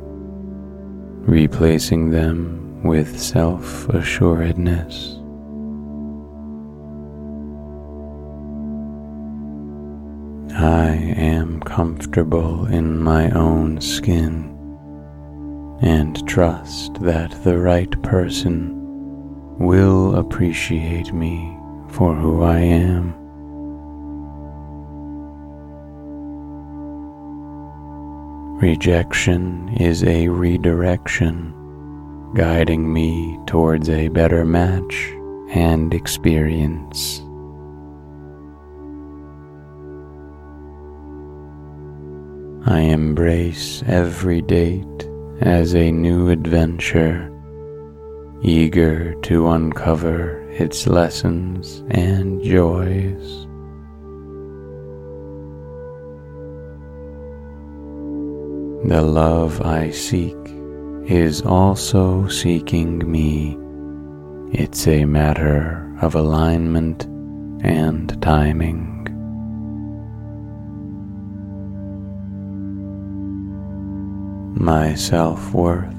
replacing 1.21 2.09
them 2.09 2.83
with 2.83 3.17
self 3.17 3.87
assuredness. 3.87 5.19
I 10.53 10.89
am 11.15 11.61
comfortable 11.61 12.65
in 12.65 12.99
my 12.99 13.29
own 13.29 13.79
skin 13.79 14.49
and 15.81 16.27
trust 16.27 16.95
that 16.95 17.31
the 17.45 17.57
right 17.57 18.01
person 18.03 19.57
will 19.59 20.17
appreciate 20.17 21.13
me 21.13 21.57
for 21.87 22.13
who 22.13 22.43
I 22.43 22.59
am. 22.59 23.22
Rejection 28.61 29.67
is 29.77 30.03
a 30.03 30.29
redirection, 30.29 31.53
guiding 32.33 32.93
me 32.93 33.37
towards 33.45 33.89
a 33.89 34.07
better 34.07 34.45
match 34.45 35.11
and 35.49 35.93
experience. 35.93 37.19
I 42.65 42.79
embrace 42.79 43.83
every 43.87 44.41
date 44.41 45.09
as 45.41 45.75
a 45.75 45.91
new 45.91 46.29
adventure, 46.29 47.29
eager 48.43 49.15
to 49.23 49.49
uncover 49.49 50.41
its 50.51 50.87
lessons 50.87 51.83
and 51.89 52.41
joys. 52.41 53.47
The 58.93 59.01
love 59.01 59.59
I 59.59 59.89
seek 59.89 60.37
is 61.07 61.41
also 61.41 62.27
seeking 62.27 62.99
me. 63.11 63.57
It's 64.51 64.87
a 64.87 65.05
matter 65.05 65.91
of 65.99 66.13
alignment 66.13 67.05
and 67.65 68.21
timing. 68.21 69.07
My 74.53 74.93
self 74.93 75.51
worth 75.55 75.91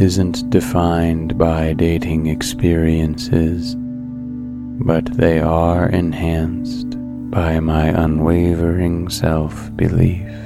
isn't 0.00 0.48
defined 0.48 1.36
by 1.36 1.74
dating 1.74 2.28
experiences, 2.28 3.76
but 3.76 5.04
they 5.18 5.40
are 5.40 5.90
enhanced 5.90 6.98
by 7.30 7.60
my 7.60 7.88
unwavering 7.88 9.10
self 9.10 9.70
belief. 9.76 10.43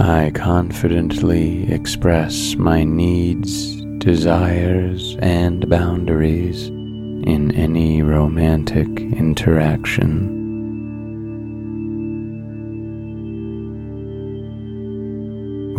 I 0.00 0.30
confidently 0.32 1.68
express 1.72 2.54
my 2.54 2.84
needs, 2.84 3.74
desires, 3.98 5.16
and 5.20 5.68
boundaries 5.68 6.68
in 6.68 7.52
any 7.56 8.02
romantic 8.02 8.86
interaction. 8.86 10.36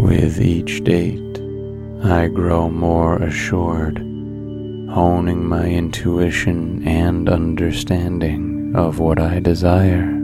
With 0.03 0.41
each 0.41 0.83
date, 0.83 1.41
I 2.03 2.27
grow 2.27 2.69
more 2.69 3.23
assured, 3.23 3.99
honing 3.99 5.45
my 5.47 5.65
intuition 5.65 6.85
and 6.85 7.29
understanding 7.29 8.73
of 8.75 8.99
what 8.99 9.17
I 9.17 9.39
desire. 9.39 10.18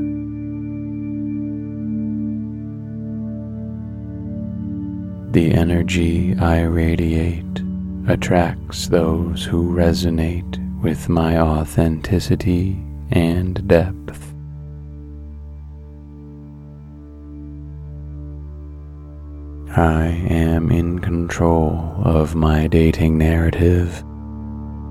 The 5.36 5.52
energy 5.52 6.34
I 6.40 6.62
radiate 6.62 7.62
attracts 8.08 8.88
those 8.88 9.44
who 9.44 9.76
resonate 9.76 10.82
with 10.82 11.10
my 11.10 11.38
authenticity 11.38 12.82
and 13.12 13.68
depth. 13.68 14.34
I 19.76 20.06
am 20.30 20.72
in 20.72 21.00
control 21.00 21.96
of 22.06 22.34
my 22.36 22.68
dating 22.68 23.18
narrative, 23.18 24.06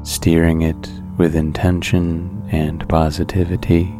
steering 0.02 0.60
it 0.60 0.90
with 1.16 1.34
intention 1.34 2.46
and 2.52 2.86
positivity. 2.86 3.94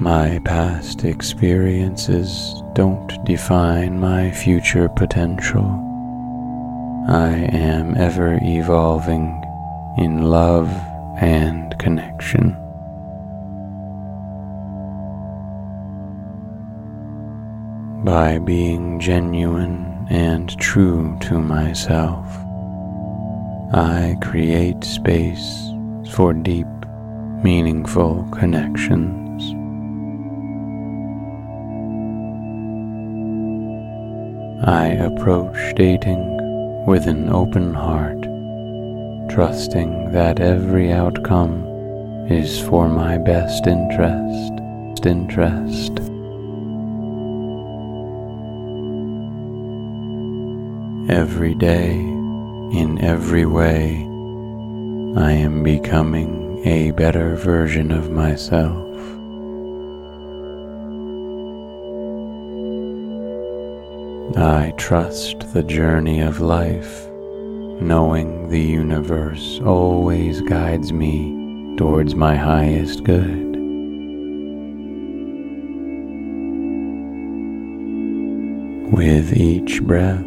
My 0.00 0.40
past 0.46 1.04
experiences 1.04 2.62
don't 2.72 3.12
define 3.26 4.00
my 4.00 4.30
future 4.30 4.88
potential. 4.88 5.66
I 7.08 7.28
am 7.52 7.94
ever 7.98 8.38
evolving 8.40 9.44
in 9.98 10.22
love 10.22 10.70
and 11.20 11.78
connection. 11.78 12.56
By 18.02 18.38
being 18.38 18.98
genuine 18.98 20.06
and 20.08 20.58
true 20.58 21.18
to 21.20 21.38
myself, 21.38 22.26
I 23.74 24.16
create 24.22 24.84
space 24.84 25.70
for 26.12 26.32
deep, 26.32 26.66
meaningful 27.44 28.26
connections. 28.32 29.21
I 34.64 34.90
approach 34.90 35.74
dating 35.74 36.86
with 36.86 37.08
an 37.08 37.30
open 37.30 37.74
heart, 37.74 38.22
trusting 39.28 40.12
that 40.12 40.38
every 40.38 40.92
outcome 40.92 41.64
is 42.30 42.60
for 42.60 42.88
my 42.88 43.18
best 43.18 43.66
interest. 43.66 44.52
interest. 45.04 45.98
Every 51.10 51.56
day, 51.56 51.94
in 51.94 53.00
every 53.02 53.46
way, 53.46 53.96
I 55.16 55.32
am 55.32 55.64
becoming 55.64 56.64
a 56.64 56.92
better 56.92 57.34
version 57.34 57.90
of 57.90 58.12
myself. 58.12 58.91
I 64.36 64.72
trust 64.78 65.52
the 65.52 65.62
journey 65.62 66.22
of 66.22 66.40
life, 66.40 67.06
knowing 67.82 68.48
the 68.48 68.60
universe 68.60 69.60
always 69.62 70.40
guides 70.40 70.90
me 70.90 71.74
towards 71.76 72.14
my 72.14 72.34
highest 72.34 73.04
good. 73.04 73.52
With 78.90 79.36
each 79.36 79.82
breath, 79.82 80.24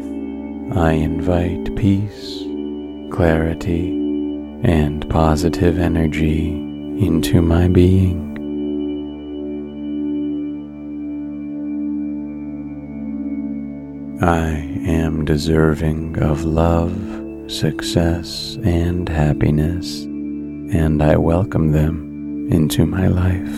I 0.76 0.92
invite 0.92 1.76
peace, 1.76 2.44
clarity, 3.12 3.90
and 4.64 5.10
positive 5.10 5.80
energy 5.80 6.50
into 6.50 7.42
my 7.42 7.68
being. 7.68 8.35
I 14.26 14.48
am 14.88 15.24
deserving 15.24 16.18
of 16.18 16.44
love, 16.44 16.92
success, 17.46 18.58
and 18.64 19.08
happiness, 19.08 20.02
and 20.02 21.04
I 21.04 21.16
welcome 21.16 21.72
them 21.72 22.48
into 22.52 22.88
my 22.88 23.06
life. 23.06 23.56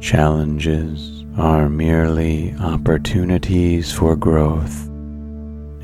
Challenges 0.00 1.26
are 1.36 1.68
merely 1.68 2.54
opportunities 2.58 3.92
for 3.92 4.16
growth, 4.16 4.86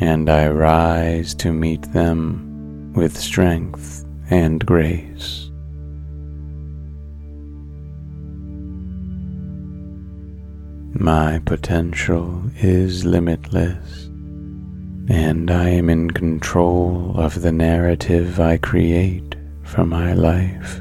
and 0.00 0.30
I 0.30 0.48
rise 0.48 1.34
to 1.34 1.52
meet 1.52 1.82
them 1.92 2.94
with 2.94 3.18
strength 3.18 4.06
and 4.30 4.64
grace. 4.64 5.51
My 11.03 11.40
potential 11.44 12.44
is 12.59 13.05
limitless, 13.05 14.05
and 15.09 15.50
I 15.50 15.70
am 15.70 15.90
in 15.90 16.12
control 16.12 17.14
of 17.16 17.42
the 17.42 17.50
narrative 17.50 18.38
I 18.38 18.57
create 18.59 19.34
for 19.64 19.84
my 19.84 20.12
life. 20.12 20.80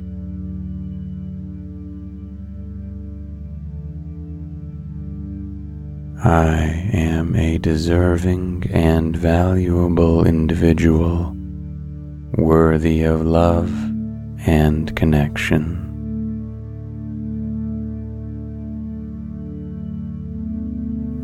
I 6.23 6.91
am 6.93 7.35
a 7.35 7.57
deserving 7.57 8.69
and 8.71 9.17
valuable 9.17 10.27
individual 10.27 11.35
worthy 12.37 13.01
of 13.01 13.25
love 13.25 13.71
and 14.45 14.95
connection. 14.95 15.80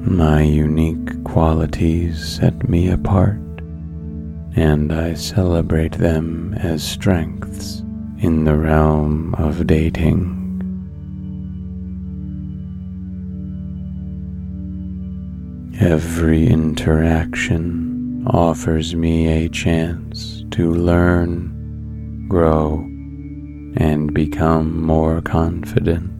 My 0.09 0.41
unique 0.41 1.21
qualities 1.25 2.25
set 2.25 2.69
me 2.69 2.89
apart, 2.89 3.41
and 4.55 4.93
I 4.93 5.13
celebrate 5.15 5.91
them 5.91 6.53
as 6.53 6.81
strengths 6.81 7.83
in 8.17 8.45
the 8.45 8.55
realm 8.55 9.35
of 9.35 9.67
dating. 9.67 10.33
Every 15.81 16.47
interaction 16.47 18.25
offers 18.27 18.95
me 18.95 19.27
a 19.27 19.49
chance 19.49 20.45
to 20.51 20.73
learn, 20.73 22.27
grow, 22.29 22.79
and 23.75 24.13
become 24.13 24.81
more 24.81 25.21
confident. 25.21 26.16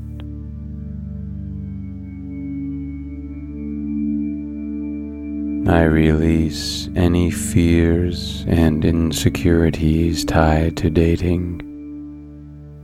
I 5.68 5.82
release 5.82 6.88
any 6.96 7.30
fears 7.30 8.46
and 8.48 8.86
insecurities 8.86 10.24
tied 10.24 10.78
to 10.78 10.90
dating, 10.90 11.60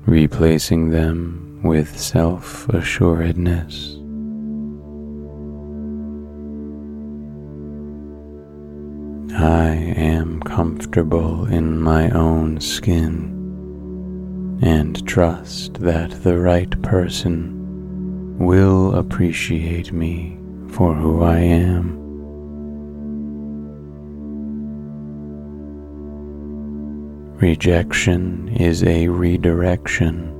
replacing 0.06 0.90
them 0.90 1.62
with 1.64 1.98
self 1.98 2.68
assuredness. 2.68 3.96
I 9.40 9.94
am 9.96 10.42
comfortable 10.42 11.46
in 11.46 11.80
my 11.80 12.10
own 12.10 12.60
skin 12.60 14.60
and 14.62 15.08
trust 15.08 15.76
that 15.76 16.12
the 16.24 16.38
right 16.38 16.82
person 16.82 18.38
will 18.40 18.94
appreciate 18.96 19.94
me 19.94 20.38
for 20.68 20.94
who 20.94 21.24
I 21.24 21.38
am. 21.38 22.03
Rejection 27.44 28.48
is 28.56 28.86
a 28.86 29.10
redirection, 29.10 30.32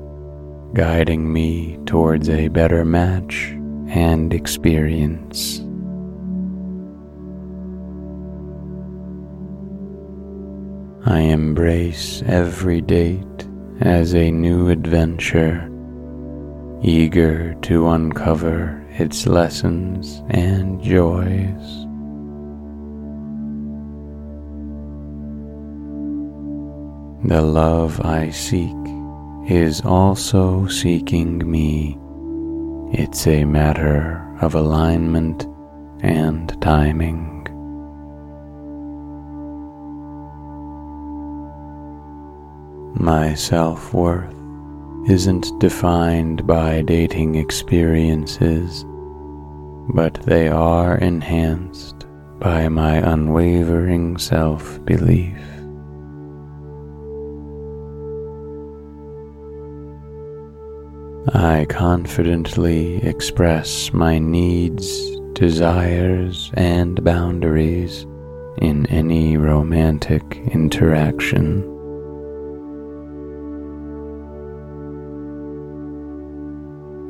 guiding 0.74 1.34
me 1.34 1.78
towards 1.86 2.30
a 2.30 2.48
better 2.48 2.86
match 2.86 3.50
and 3.90 4.34
experience. 4.34 5.60
I 11.06 11.20
embrace 11.20 12.24
every 12.26 12.80
date 12.80 13.48
as 13.82 14.16
a 14.16 14.32
new 14.32 14.70
adventure, 14.70 15.70
eager 16.82 17.54
to 17.64 17.90
uncover 17.90 18.82
its 18.92 19.28
lessons 19.28 20.24
and 20.30 20.82
joys. 20.82 21.83
The 27.26 27.42
love 27.42 28.02
I 28.02 28.32
seek 28.32 28.76
is 29.48 29.80
also 29.80 30.68
seeking 30.68 31.50
me. 31.50 31.98
It's 32.92 33.26
a 33.28 33.46
matter 33.46 34.38
of 34.42 34.56
alignment 34.56 35.48
and 36.02 36.62
timing. 36.62 37.48
My 42.96 43.36
self 43.36 43.94
worth 43.94 44.36
isn't 45.08 45.48
defined 45.62 46.46
by 46.46 46.82
dating 46.82 47.36
experiences, 47.36 48.84
but 49.94 50.16
they 50.24 50.50
are 50.50 50.98
enhanced 50.98 52.06
by 52.40 52.68
my 52.68 52.98
unwavering 52.98 54.18
self 54.18 54.84
belief. 54.84 55.53
I 61.32 61.66
confidently 61.70 62.98
express 62.98 63.94
my 63.94 64.20
needs, 64.20 65.16
desires, 65.32 66.52
and 66.56 67.02
boundaries 67.02 68.06
in 68.58 68.86
any 68.88 69.38
romantic 69.38 70.36
interaction. 70.52 71.62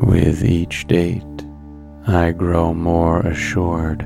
With 0.05 0.45
each 0.45 0.85
date, 0.85 1.23
I 2.05 2.33
grow 2.33 2.71
more 2.75 3.21
assured, 3.21 4.03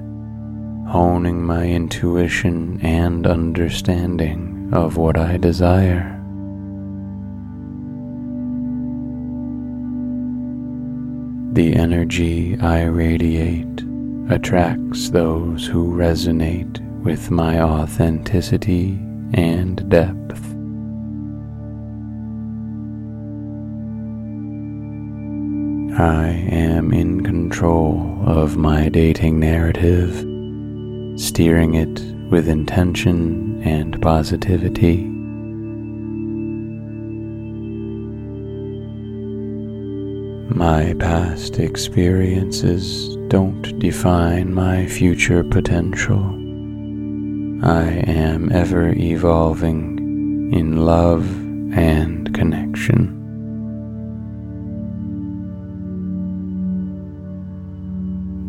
honing 0.87 1.43
my 1.43 1.65
intuition 1.65 2.79
and 2.81 3.27
understanding 3.27 4.69
of 4.71 4.95
what 4.95 5.17
I 5.17 5.35
desire. 5.35 6.16
The 11.57 11.75
energy 11.75 12.55
I 12.61 12.83
radiate 12.83 13.83
attracts 14.29 15.09
those 15.09 15.65
who 15.65 15.91
resonate 15.91 16.79
with 17.03 17.31
my 17.31 17.59
authenticity 17.59 18.99
and 19.33 19.89
depth. 19.89 20.39
I 25.99 26.27
am 26.51 26.93
in 26.93 27.23
control 27.23 28.21
of 28.23 28.55
my 28.55 28.89
dating 28.89 29.39
narrative, 29.39 30.13
steering 31.19 31.73
it 31.73 31.99
with 32.29 32.47
intention 32.47 33.63
and 33.63 33.99
positivity. 33.99 35.16
My 40.57 40.95
past 40.95 41.59
experiences 41.59 43.15
don't 43.27 43.77
define 43.77 44.55
my 44.55 44.87
future 44.87 45.43
potential. 45.43 46.23
I 47.63 47.83
am 48.07 48.51
ever 48.51 48.89
evolving 48.89 50.51
in 50.51 50.77
love 50.83 51.29
and 51.77 52.33
connection. 52.33 53.13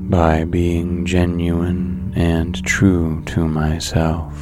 By 0.09 0.45
being 0.45 1.05
genuine 1.05 2.15
and 2.17 2.65
true 2.65 3.23
to 3.27 3.47
myself, 3.47 4.33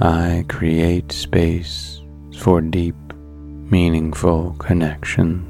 I 0.00 0.44
create 0.48 1.10
space 1.10 2.00
for 2.38 2.60
deep, 2.60 2.94
meaningful 3.68 4.54
connections. 4.60 5.49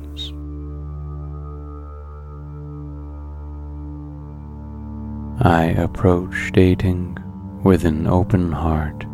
I 5.43 5.69
approach 5.69 6.53
dating 6.53 7.17
with 7.63 7.87
an 7.87 8.07
open 8.07 8.53
heart, 8.53 9.07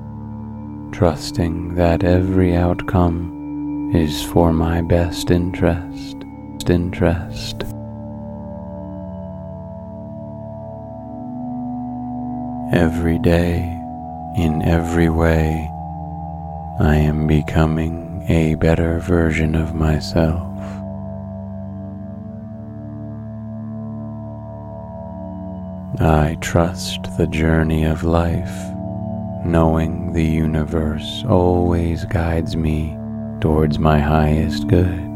trusting 0.91 1.77
that 1.77 2.03
every 2.03 2.57
outcome 2.57 3.93
is 3.95 4.25
for 4.25 4.53
my 4.53 4.83
best 4.83 5.31
interest. 5.31 6.17
interest. 6.69 7.63
Every 12.73 13.21
day, 13.21 13.59
in 14.37 14.63
every 14.65 15.09
way, 15.09 15.71
I 16.81 16.97
am 16.97 17.29
becoming 17.29 18.25
a 18.29 18.57
better 18.57 18.99
version 18.99 19.55
of 19.55 19.77
myself. 19.77 20.56
I 26.01 26.37
trust 26.43 27.17
the 27.17 27.27
journey 27.27 27.85
of 27.85 28.05
life, 28.05 28.55
knowing 29.47 30.13
the 30.13 30.25
universe 30.25 31.25
always 31.27 32.05
guides 32.05 32.55
me 32.55 32.99
towards 33.41 33.79
my 33.79 33.99
highest 33.99 34.69
good. 34.69 35.07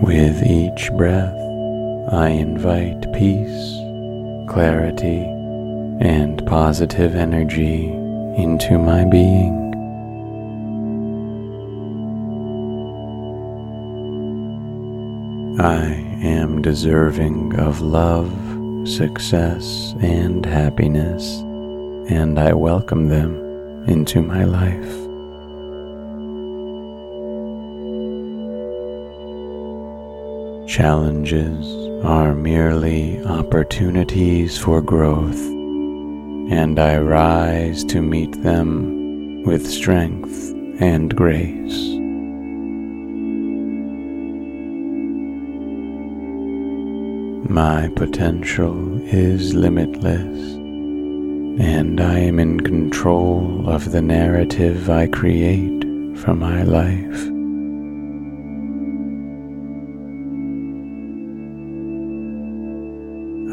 With 0.00 0.46
each 0.46 0.92
breath, 0.92 1.34
I 2.12 2.28
invite 2.28 3.12
peace, 3.12 3.78
clarity, 4.48 5.22
and 6.00 6.46
positive 6.46 7.16
energy 7.16 7.86
into 8.36 8.78
my 8.78 9.04
being. 9.04 9.61
I 15.58 15.84
am 16.22 16.62
deserving 16.62 17.60
of 17.60 17.82
love, 17.82 18.32
success, 18.88 19.94
and 20.00 20.46
happiness, 20.46 21.40
and 22.10 22.38
I 22.38 22.54
welcome 22.54 23.08
them 23.08 23.36
into 23.86 24.22
my 24.22 24.44
life. 24.44 24.92
Challenges 30.68 31.66
are 32.02 32.34
merely 32.34 33.22
opportunities 33.24 34.56
for 34.56 34.80
growth, 34.80 35.38
and 35.38 36.78
I 36.78 36.96
rise 36.98 37.84
to 37.84 38.00
meet 38.00 38.42
them 38.42 39.42
with 39.42 39.68
strength 39.70 40.50
and 40.80 41.14
grace. 41.14 42.01
My 47.52 47.88
potential 47.96 48.98
is 49.12 49.52
limitless, 49.52 50.54
and 51.60 52.00
I 52.00 52.18
am 52.20 52.40
in 52.40 52.60
control 52.60 53.68
of 53.68 53.92
the 53.92 54.00
narrative 54.00 54.88
I 54.88 55.06
create 55.06 55.84
for 56.16 56.32
my 56.32 56.62
life. 56.62 57.28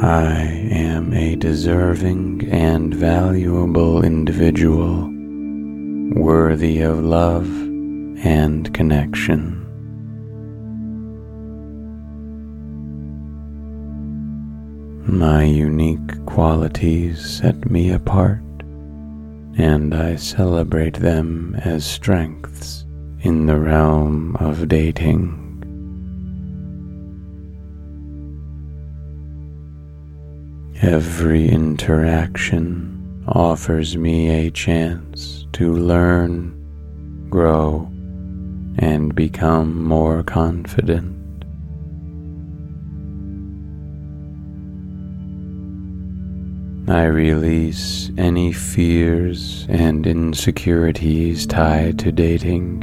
I 0.02 0.44
am 0.72 1.12
a 1.14 1.36
deserving 1.36 2.48
and 2.50 2.94
valuable 2.96 4.06
individual, 4.06 5.10
worthy 6.16 6.80
of 6.80 7.04
love 7.04 7.50
and 8.24 8.74
connection. 8.74 9.59
My 15.12 15.44
unique 15.44 16.24
qualities 16.28 17.20
set 17.20 17.72
me 17.72 17.92
apart, 17.92 18.44
and 19.58 19.92
I 19.92 20.16
celebrate 20.16 21.00
them 21.00 21.56
as 21.66 21.84
strengths 21.84 22.86
in 23.22 23.48
the 23.48 23.58
realm 23.58 24.36
of 24.36 24.68
dating. 24.68 25.36
Every 30.84 31.50
interaction 31.50 33.24
offers 33.28 33.98
me 33.98 34.30
a 34.30 34.52
chance 34.52 35.48
to 35.54 35.74
learn, 35.74 37.28
grow, 37.32 37.92
and 38.78 39.16
become 39.16 39.84
more 39.84 40.22
confident. 40.22 41.19
I 46.90 47.04
release 47.04 48.10
any 48.18 48.52
fears 48.52 49.68
and 49.70 50.08
insecurities 50.08 51.46
tied 51.46 52.00
to 52.00 52.12
dating, 52.12 52.82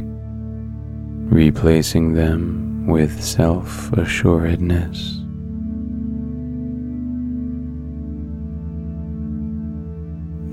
replacing 1.29 2.13
them 2.13 2.87
with 2.87 3.21
self 3.21 3.91
assuredness. 3.91 5.19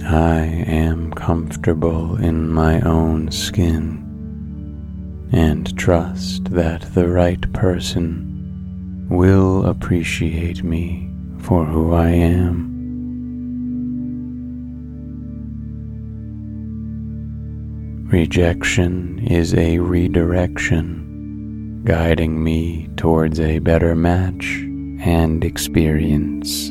I 0.04 0.40
am 0.66 1.12
comfortable 1.12 2.16
in 2.16 2.48
my 2.48 2.80
own 2.80 3.30
skin 3.30 4.00
and 5.30 5.78
trust 5.78 6.46
that 6.46 6.92
the 6.94 7.06
right 7.06 7.52
person 7.52 9.06
will 9.08 9.64
appreciate 9.64 10.64
me 10.64 11.08
for 11.38 11.64
who 11.64 11.92
I 11.94 12.08
am. 12.08 12.73
Rejection 18.14 19.18
is 19.26 19.54
a 19.54 19.80
redirection, 19.80 21.82
guiding 21.84 22.44
me 22.44 22.88
towards 22.96 23.40
a 23.40 23.58
better 23.58 23.96
match 23.96 24.62
and 25.00 25.42
experience. 25.42 26.68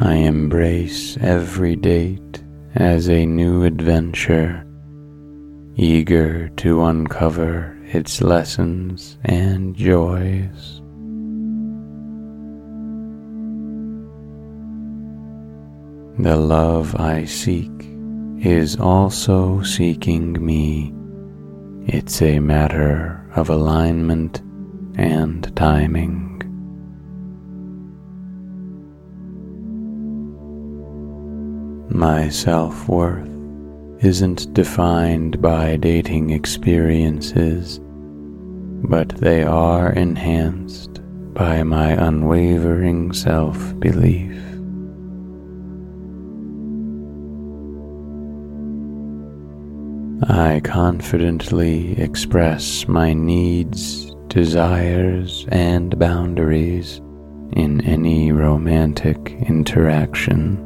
I 0.00 0.14
embrace 0.14 1.18
every 1.20 1.74
date 1.74 2.44
as 2.76 3.08
a 3.08 3.26
new 3.26 3.64
adventure, 3.64 4.64
eager 5.74 6.48
to 6.58 6.84
uncover 6.84 7.76
its 7.86 8.22
lessons 8.22 9.18
and 9.24 9.74
joys. 9.74 10.80
The 16.20 16.34
love 16.34 16.96
I 16.96 17.26
seek 17.26 17.70
is 18.40 18.74
also 18.74 19.62
seeking 19.62 20.44
me. 20.44 20.92
It's 21.86 22.20
a 22.22 22.40
matter 22.40 23.24
of 23.36 23.50
alignment 23.50 24.40
and 24.96 25.54
timing. 25.54 26.42
My 31.88 32.28
self 32.30 32.88
worth 32.88 33.30
isn't 34.00 34.52
defined 34.52 35.40
by 35.40 35.76
dating 35.76 36.30
experiences, 36.30 37.78
but 38.88 39.10
they 39.10 39.44
are 39.44 39.92
enhanced 39.92 41.00
by 41.32 41.62
my 41.62 41.90
unwavering 41.92 43.12
self 43.12 43.78
belief. 43.78 44.47
I 50.26 50.60
confidently 50.64 51.92
express 51.96 52.88
my 52.88 53.12
needs, 53.12 54.16
desires, 54.26 55.46
and 55.50 55.96
boundaries 55.96 56.96
in 57.52 57.80
any 57.82 58.32
romantic 58.32 59.36
interaction. 59.48 60.58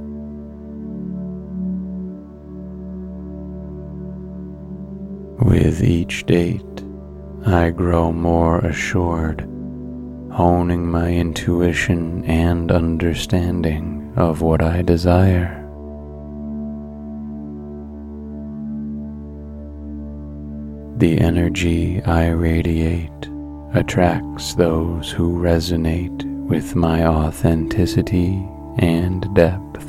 With 5.38 5.84
each 5.84 6.24
date, 6.24 6.62
I 7.44 7.70
grow 7.70 8.10
more 8.10 8.60
assured, 8.60 9.42
honing 10.32 10.90
my 10.90 11.12
intuition 11.12 12.24
and 12.24 12.72
understanding 12.72 14.14
of 14.16 14.40
what 14.40 14.62
I 14.62 14.80
desire. 14.80 15.61
The 21.02 21.18
energy 21.18 22.00
I 22.04 22.28
radiate 22.28 23.28
attracts 23.74 24.54
those 24.54 25.10
who 25.10 25.36
resonate 25.36 26.22
with 26.46 26.76
my 26.76 27.04
authenticity 27.04 28.48
and 28.78 29.22
depth. 29.34 29.84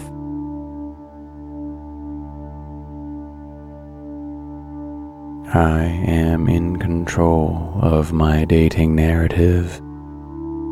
I 5.54 5.84
am 6.08 6.50
in 6.50 6.78
control 6.78 7.78
of 7.80 8.12
my 8.12 8.46
dating 8.46 8.96
narrative, 8.96 9.80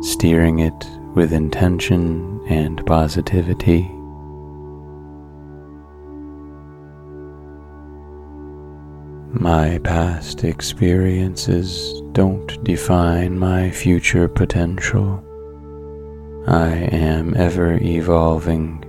steering 0.00 0.58
it 0.58 0.88
with 1.14 1.32
intention 1.32 2.44
and 2.48 2.84
positivity. 2.84 3.88
My 9.34 9.78
past 9.78 10.44
experiences 10.44 12.02
don't 12.12 12.62
define 12.64 13.38
my 13.38 13.70
future 13.70 14.28
potential. 14.28 15.24
I 16.46 16.68
am 16.68 17.34
ever 17.34 17.78
evolving 17.80 18.84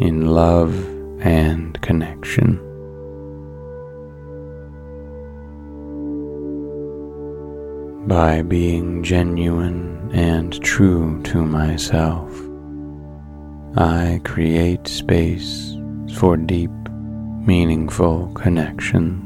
in 0.00 0.26
love 0.26 0.74
and 1.20 1.80
connection. 1.80 2.60
by 8.06 8.40
being 8.40 9.02
genuine 9.02 10.10
and 10.12 10.62
true 10.62 11.20
to 11.24 11.44
myself. 11.44 12.32
I 13.76 14.20
create 14.22 14.86
space 14.86 15.76
for 16.14 16.36
deep, 16.36 16.70
meaningful 17.44 18.28
connections. 18.34 19.25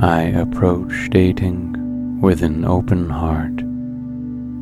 I 0.00 0.22
approach 0.22 1.10
dating 1.10 2.20
with 2.20 2.44
an 2.44 2.64
open 2.64 3.10
heart, 3.10 3.56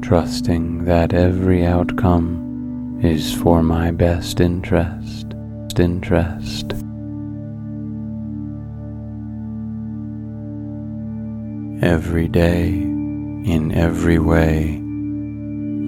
trusting 0.02 0.86
that 0.86 1.12
every 1.12 1.62
outcome 1.62 3.00
is 3.02 3.34
for 3.34 3.62
my 3.62 3.90
best 3.90 4.40
interest. 4.40 5.34
interest. 5.78 6.72
Every 11.84 12.28
day, 12.28 12.68
in 12.68 13.72
every 13.74 14.18
way, 14.18 14.76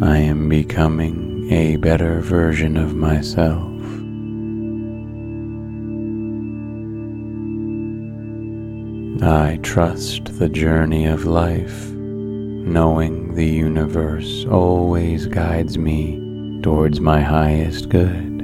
I 0.06 0.18
am 0.18 0.50
becoming 0.50 1.50
a 1.50 1.76
better 1.76 2.20
version 2.20 2.76
of 2.76 2.94
myself. 2.94 3.67
I 9.22 9.58
trust 9.62 10.38
the 10.38 10.48
journey 10.48 11.06
of 11.06 11.24
life, 11.24 11.90
knowing 11.90 13.34
the 13.34 13.46
universe 13.46 14.46
always 14.48 15.26
guides 15.26 15.76
me 15.76 16.60
towards 16.62 17.00
my 17.00 17.20
highest 17.20 17.88
good. 17.88 18.38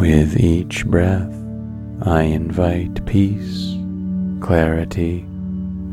With 0.00 0.40
each 0.40 0.86
breath, 0.86 1.34
I 2.00 2.22
invite 2.22 3.04
peace, 3.04 3.74
clarity, 4.40 5.20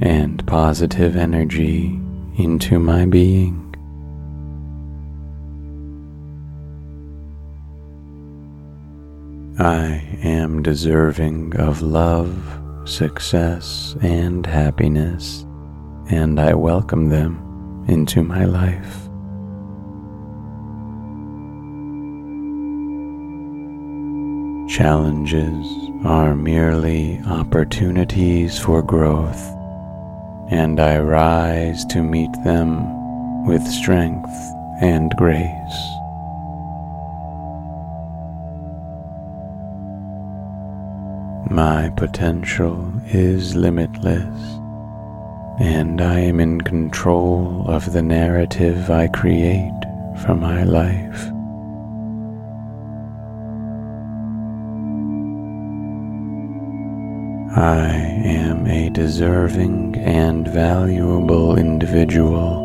and 0.02 0.46
positive 0.48 1.18
energy 1.18 2.00
into 2.38 2.80
my 2.80 3.06
being. 3.06 3.63
I 9.60 10.02
am 10.24 10.64
deserving 10.64 11.56
of 11.58 11.84
love, 11.84 12.34
success, 12.86 13.96
and 14.02 14.44
happiness, 14.48 15.46
and 16.10 16.40
I 16.40 16.56
welcome 16.56 17.10
them 17.10 17.86
into 17.88 18.24
my 18.24 18.46
life. 18.46 19.04
Challenges 24.76 25.68
are 26.04 26.36
merely 26.36 27.22
opportunities 27.28 28.58
for 28.58 28.82
growth, 28.82 29.40
and 30.50 30.80
I 30.80 30.98
rise 30.98 31.86
to 31.86 32.02
meet 32.02 32.34
them 32.44 33.46
with 33.46 33.62
strength 33.68 34.34
and 34.82 35.12
grace. 35.16 35.93
My 41.54 41.92
potential 41.96 42.92
is 43.06 43.56
limitless, 43.56 44.42
and 45.60 46.02
I 46.02 46.18
am 46.22 46.40
in 46.40 46.62
control 46.62 47.66
of 47.68 47.94
the 47.94 48.02
narrative 48.02 48.90
I 48.90 49.08
create 49.08 49.80
for 50.24 50.34
my 50.34 50.64
life. 50.64 51.28
I 57.56 57.86
am 58.26 58.66
a 58.66 58.90
deserving 58.90 59.98
and 59.98 60.48
valuable 60.48 61.60
individual, 61.60 62.64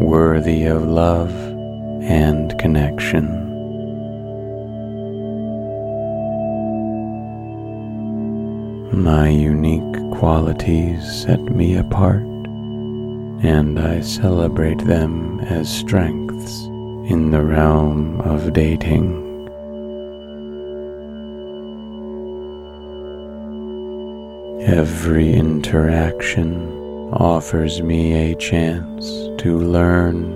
worthy 0.00 0.64
of 0.64 0.84
love 0.84 1.34
and 2.02 2.58
connection. 2.58 3.43
My 8.94 9.28
unique 9.28 10.12
qualities 10.12 11.02
set 11.22 11.40
me 11.40 11.76
apart, 11.76 12.22
and 12.22 13.78
I 13.78 14.00
celebrate 14.00 14.78
them 14.78 15.40
as 15.40 15.68
strengths 15.68 16.62
in 17.10 17.32
the 17.32 17.42
realm 17.42 18.20
of 18.20 18.52
dating. 18.52 19.20
Every 24.62 25.34
interaction 25.34 26.70
offers 27.12 27.82
me 27.82 28.30
a 28.30 28.36
chance 28.36 29.06
to 29.42 29.58
learn, 29.58 30.30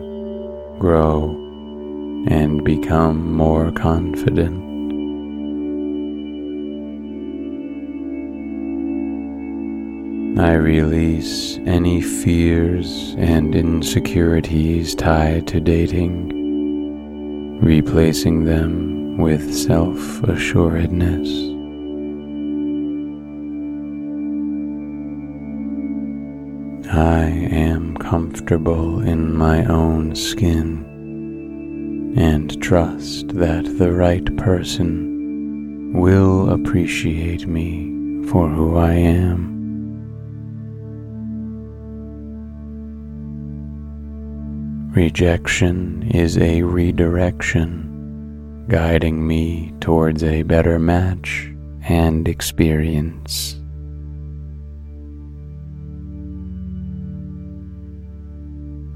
grow, 0.81 1.31
and 2.29 2.65
become 2.65 3.33
more 3.33 3.71
confident. 3.71 4.68
I 10.39 10.53
release 10.53 11.59
any 11.66 12.01
fears 12.01 13.16
and 13.18 13.57
insecurities 13.57 14.95
tied 14.95 15.49
to 15.49 15.59
dating, 15.59 16.28
replacing 17.61 18.45
them 18.45 19.18
with 19.18 19.53
self 19.53 20.22
assuredness. 20.22 21.28
I 26.95 27.24
am 27.24 27.97
comfortable 27.97 29.01
in 29.01 29.36
my 29.36 29.64
own 29.64 30.14
skin 30.14 30.84
and 32.16 32.62
trust 32.62 33.30
that 33.30 33.64
the 33.78 33.91
right 33.93 34.36
person 34.36 35.95
will 35.95 36.51
appreciate 36.51 37.49
me 37.49 38.22
for 38.28 38.49
who 38.49 38.76
I 38.76 38.93
am. 38.93 39.58
Rejection 44.91 46.11
is 46.12 46.39
a 46.39 46.62
redirection, 46.62 48.64
guiding 48.68 49.26
me 49.26 49.74
towards 49.80 50.24
a 50.24 50.45
better 50.45 50.78
match 50.78 51.53
and 51.82 52.26
experience. 52.26 53.57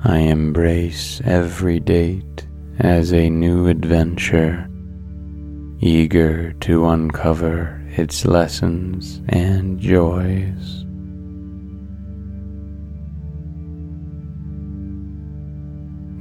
I 0.02 0.18
embrace 0.18 1.20
every 1.24 1.78
date 1.78 2.46
as 2.78 3.12
a 3.12 3.28
new 3.28 3.68
adventure, 3.68 4.66
eager 5.78 6.54
to 6.54 6.86
uncover 6.86 7.84
its 7.90 8.24
lessons 8.24 9.20
and 9.28 9.78
joys. 9.78 10.81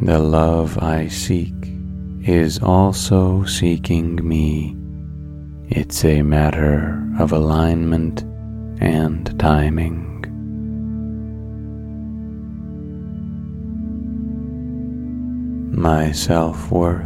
The 0.04 0.18
love 0.18 0.80
I 0.80 1.10
seek 1.10 1.54
is 2.24 2.58
also 2.58 3.43
seeking 3.43 4.28
me. 4.28 4.76
It's 5.70 6.04
a 6.04 6.24
matter 6.24 7.08
of 7.20 7.32
alignment 7.32 8.24
and 8.82 9.39
timing. 9.39 10.26
My 15.72 16.12
self 16.14 16.72
worth 16.72 17.06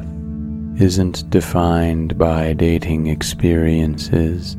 isn't 0.80 1.30
defined 1.30 2.18
by 2.18 2.54
dating 2.54 3.08
experiences, 3.08 4.56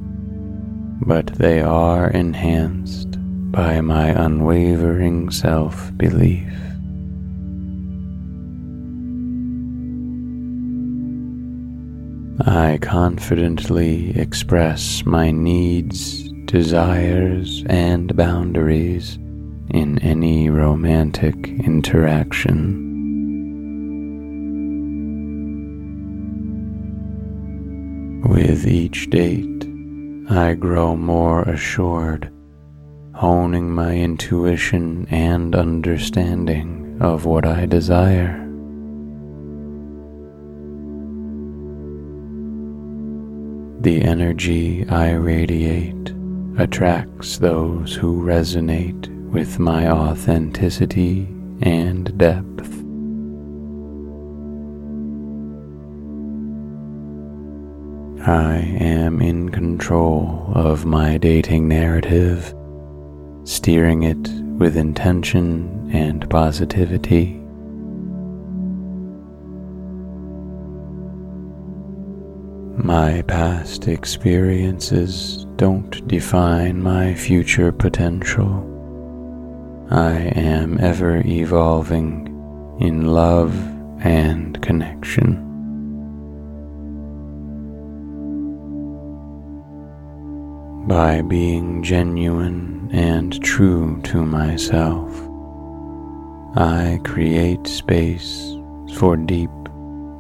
but 1.07 1.29
they 1.29 1.63
are 1.63 2.11
enhanced 2.11 3.17
by 3.51 3.81
my 3.81 4.09
unwavering 4.09 5.31
self 5.31 5.91
belief. 5.97 6.66
I 12.45 12.79
confidently 12.83 14.11
express 14.11 15.07
my 15.07 15.31
needs, 15.31 16.29
desires, 16.45 17.65
and 17.67 18.15
boundaries 18.15 19.15
in 19.71 19.99
any 20.01 20.51
romantic 20.51 21.35
interaction. 21.49 22.83
With 28.29 28.67
each 28.67 29.09
date, 29.09 29.67
I 30.29 30.55
grow 30.55 30.95
more 30.95 31.41
assured, 31.43 32.31
honing 33.15 33.71
my 33.71 33.97
intuition 33.97 35.07
and 35.11 35.57
understanding 35.57 36.99
of 37.01 37.25
what 37.25 37.47
I 37.47 37.65
desire. 37.65 38.46
The 43.87 44.03
energy 44.03 44.85
I 44.89 45.13
radiate 45.13 46.13
attracts 46.59 47.39
those 47.39 47.95
who 47.95 48.21
resonate 48.21 49.07
with 49.31 49.61
my 49.61 49.89
authenticity 49.89 51.29
and 51.63 52.19
depth. 52.19 52.67
I 58.27 58.57
am 58.81 59.23
in 59.23 59.51
control 59.51 60.51
of 60.53 60.85
my 60.85 61.17
dating 61.17 61.69
narrative, 61.69 62.53
steering 63.45 64.03
it 64.03 64.29
with 64.59 64.77
intention 64.77 65.89
and 65.93 66.29
positivity. 66.29 67.41
My 72.79 73.23
past 73.23 73.89
experiences 73.89 75.47
don't 75.57 76.07
define 76.07 76.83
my 76.83 77.15
future 77.15 77.73
potential. 77.73 78.63
I 79.91 80.13
am 80.37 80.79
ever 80.79 81.23
evolving 81.25 82.27
in 82.79 83.07
love 83.07 83.55
and 84.05 84.61
connection. 84.61 85.43
By 90.87 91.23
being 91.23 91.83
genuine 91.83 92.91
and 92.93 93.43
true 93.43 94.03
to 94.03 94.23
myself, 94.23 95.11
I 96.55 97.01
create 97.05 97.67
space 97.67 98.55
for 98.97 99.17
deep, 99.17 99.51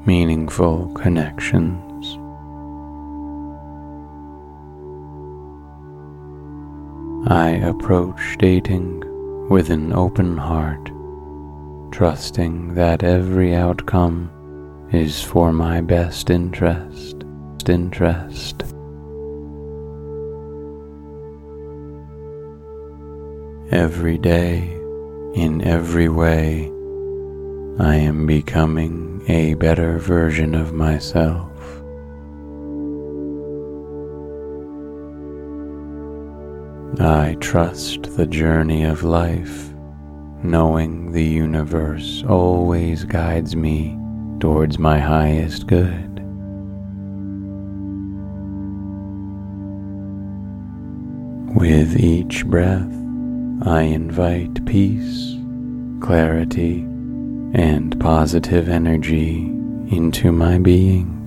meaningful 0.07 0.89
connections. 0.95 1.86
I 7.29 7.49
approach 7.49 8.37
dating 8.39 9.03
with 9.49 9.71
an 9.71 9.93
open 9.93 10.37
heart, 10.37 10.93
trusting 11.91 12.75
that 12.75 13.03
every 13.03 13.53
outcome 13.53 14.31
is 14.93 15.25
for 15.25 15.53
my 15.53 15.81
best 15.81 16.31
interest. 16.31 17.25
interest. 17.69 18.63
Every 23.73 24.19
day, 24.19 24.71
in 25.35 25.63
every 25.65 26.09
way, 26.09 26.71
I 27.81 27.97
am 27.97 28.29
becoming 28.29 29.25
a 29.27 29.55
better 29.55 29.99
version 29.99 30.55
of 30.55 30.73
myself. 30.73 31.56
I 36.99 37.37
trust 37.41 38.17
the 38.17 38.27
journey 38.27 38.85
of 38.85 39.03
life, 39.03 39.71
knowing 40.43 41.13
the 41.13 41.25
universe 41.25 42.25
always 42.27 43.05
guides 43.05 43.55
me 43.55 43.99
towards 44.41 44.79
my 44.79 44.99
highest 44.99 45.67
good. 45.67 46.23
With 51.55 51.99
each 52.01 52.47
breath, 52.47 52.93
I 53.63 53.83
invite 53.83 54.65
peace, 54.65 55.37
clarity, 56.01 56.81
and 57.53 57.99
positive 58.01 58.69
energy 58.69 59.47
into 59.89 60.33
my 60.33 60.59
being. 60.59 61.26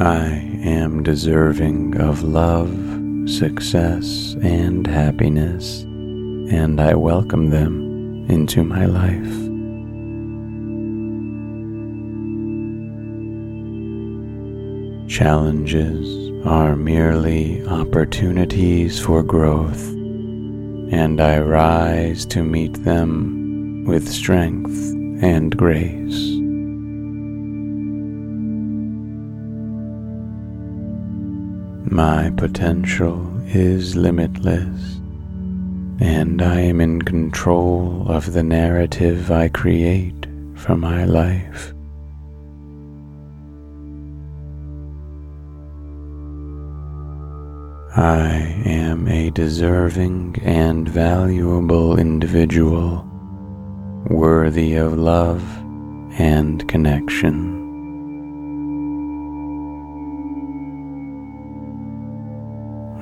I 0.00 0.26
am 0.64 1.04
deserving 1.04 2.00
of 2.00 2.24
love, 2.24 2.68
success, 3.30 4.34
and 4.42 4.84
happiness, 4.84 5.82
and 5.82 6.80
I 6.80 6.94
welcome 6.96 7.50
them 7.50 8.26
into 8.28 8.64
my 8.64 8.86
life. 8.86 9.34
Challenges 15.08 16.44
are 16.44 16.74
merely 16.74 17.64
opportunities 17.68 19.00
for 19.00 19.22
growth, 19.22 19.86
and 20.90 21.20
I 21.20 21.38
rise 21.38 22.26
to 22.26 22.42
meet 22.42 22.82
them 22.82 23.84
with 23.86 24.08
strength 24.08 24.76
and 25.22 25.56
grace. 25.56 26.43
My 31.94 32.32
potential 32.36 33.24
is 33.46 33.94
limitless, 33.94 34.96
and 36.00 36.42
I 36.42 36.58
am 36.58 36.80
in 36.80 37.00
control 37.02 38.06
of 38.08 38.32
the 38.32 38.42
narrative 38.42 39.30
I 39.30 39.46
create 39.46 40.26
for 40.56 40.74
my 40.74 41.04
life. 41.04 41.72
I 47.96 48.60
am 48.66 49.06
a 49.06 49.30
deserving 49.30 50.40
and 50.42 50.88
valuable 50.88 51.96
individual, 51.96 53.08
worthy 54.10 54.74
of 54.74 54.98
love 54.98 55.44
and 56.18 56.68
connection. 56.68 57.53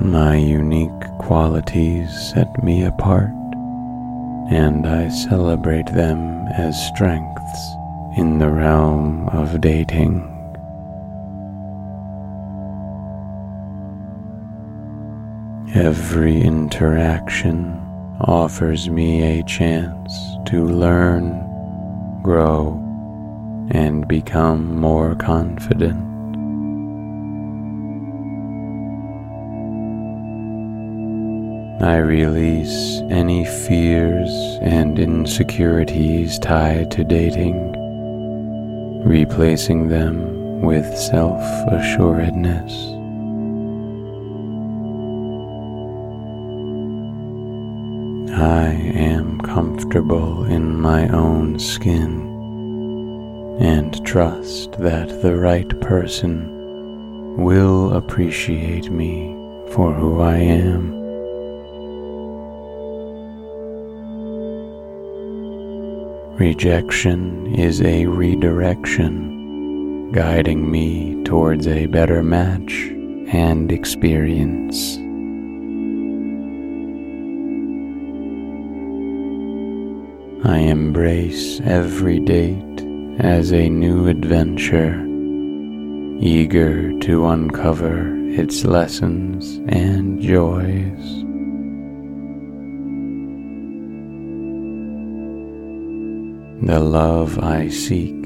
My 0.00 0.36
unique 0.36 0.90
qualities 1.18 2.10
set 2.32 2.64
me 2.64 2.84
apart, 2.84 3.30
and 4.50 4.86
I 4.86 5.08
celebrate 5.08 5.86
them 5.86 6.46
as 6.48 6.86
strengths 6.88 7.76
in 8.16 8.38
the 8.38 8.48
realm 8.48 9.28
of 9.28 9.60
dating. 9.60 10.28
Every 15.74 16.40
interaction 16.40 17.78
offers 18.20 18.90
me 18.90 19.38
a 19.38 19.42
chance 19.44 20.36
to 20.46 20.66
learn, 20.66 22.20
grow, 22.22 22.78
and 23.70 24.06
become 24.06 24.76
more 24.76 25.14
confident. 25.14 26.11
I 31.82 31.96
release 31.96 33.00
any 33.10 33.44
fears 33.44 34.30
and 34.62 35.00
insecurities 35.00 36.38
tied 36.38 36.92
to 36.92 37.02
dating, 37.02 37.72
replacing 39.04 39.88
them 39.88 40.62
with 40.62 40.86
self 40.96 41.42
assuredness. 41.66 42.72
I 48.38 48.66
am 48.94 49.40
comfortable 49.40 50.44
in 50.44 50.80
my 50.80 51.08
own 51.08 51.58
skin 51.58 52.28
and 53.60 54.06
trust 54.06 54.78
that 54.78 55.20
the 55.20 55.34
right 55.34 55.80
person 55.80 57.42
will 57.42 57.94
appreciate 57.94 58.88
me 58.88 59.34
for 59.72 59.92
who 59.92 60.20
I 60.20 60.36
am. 60.36 61.01
Rejection 66.38 67.54
is 67.54 67.82
a 67.82 68.06
redirection, 68.06 70.10
guiding 70.12 70.70
me 70.70 71.22
towards 71.24 71.68
a 71.68 71.84
better 71.86 72.22
match 72.22 72.88
and 73.28 73.70
experience. 73.70 74.96
I 80.46 80.56
embrace 80.56 81.60
every 81.60 82.18
date 82.18 82.80
as 83.20 83.52
a 83.52 83.68
new 83.68 84.08
adventure, 84.08 85.04
eager 86.18 86.98
to 87.00 87.26
uncover 87.26 88.16
its 88.30 88.64
lessons 88.64 89.60
and 89.68 90.18
joys. 90.18 91.21
The 96.64 96.78
love 96.78 97.40
I 97.40 97.68
seek 97.70 98.24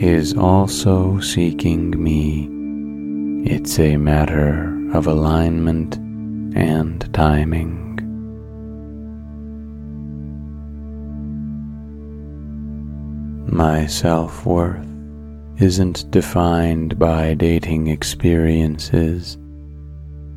is 0.00 0.34
also 0.34 1.20
seeking 1.20 2.02
me. 2.02 2.48
It's 3.44 3.78
a 3.78 3.98
matter 3.98 4.72
of 4.94 5.06
alignment 5.06 5.96
and 6.56 7.12
timing. 7.12 7.98
My 13.46 13.84
self 13.84 14.46
worth 14.46 14.88
isn't 15.58 16.10
defined 16.10 16.98
by 16.98 17.34
dating 17.34 17.88
experiences, 17.88 19.36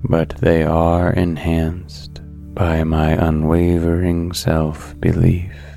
but 0.04 0.36
they 0.42 0.64
are 0.64 1.14
enhanced 1.14 2.20
by 2.54 2.84
my 2.84 3.12
unwavering 3.12 4.34
self 4.34 4.94
belief. 5.00 5.69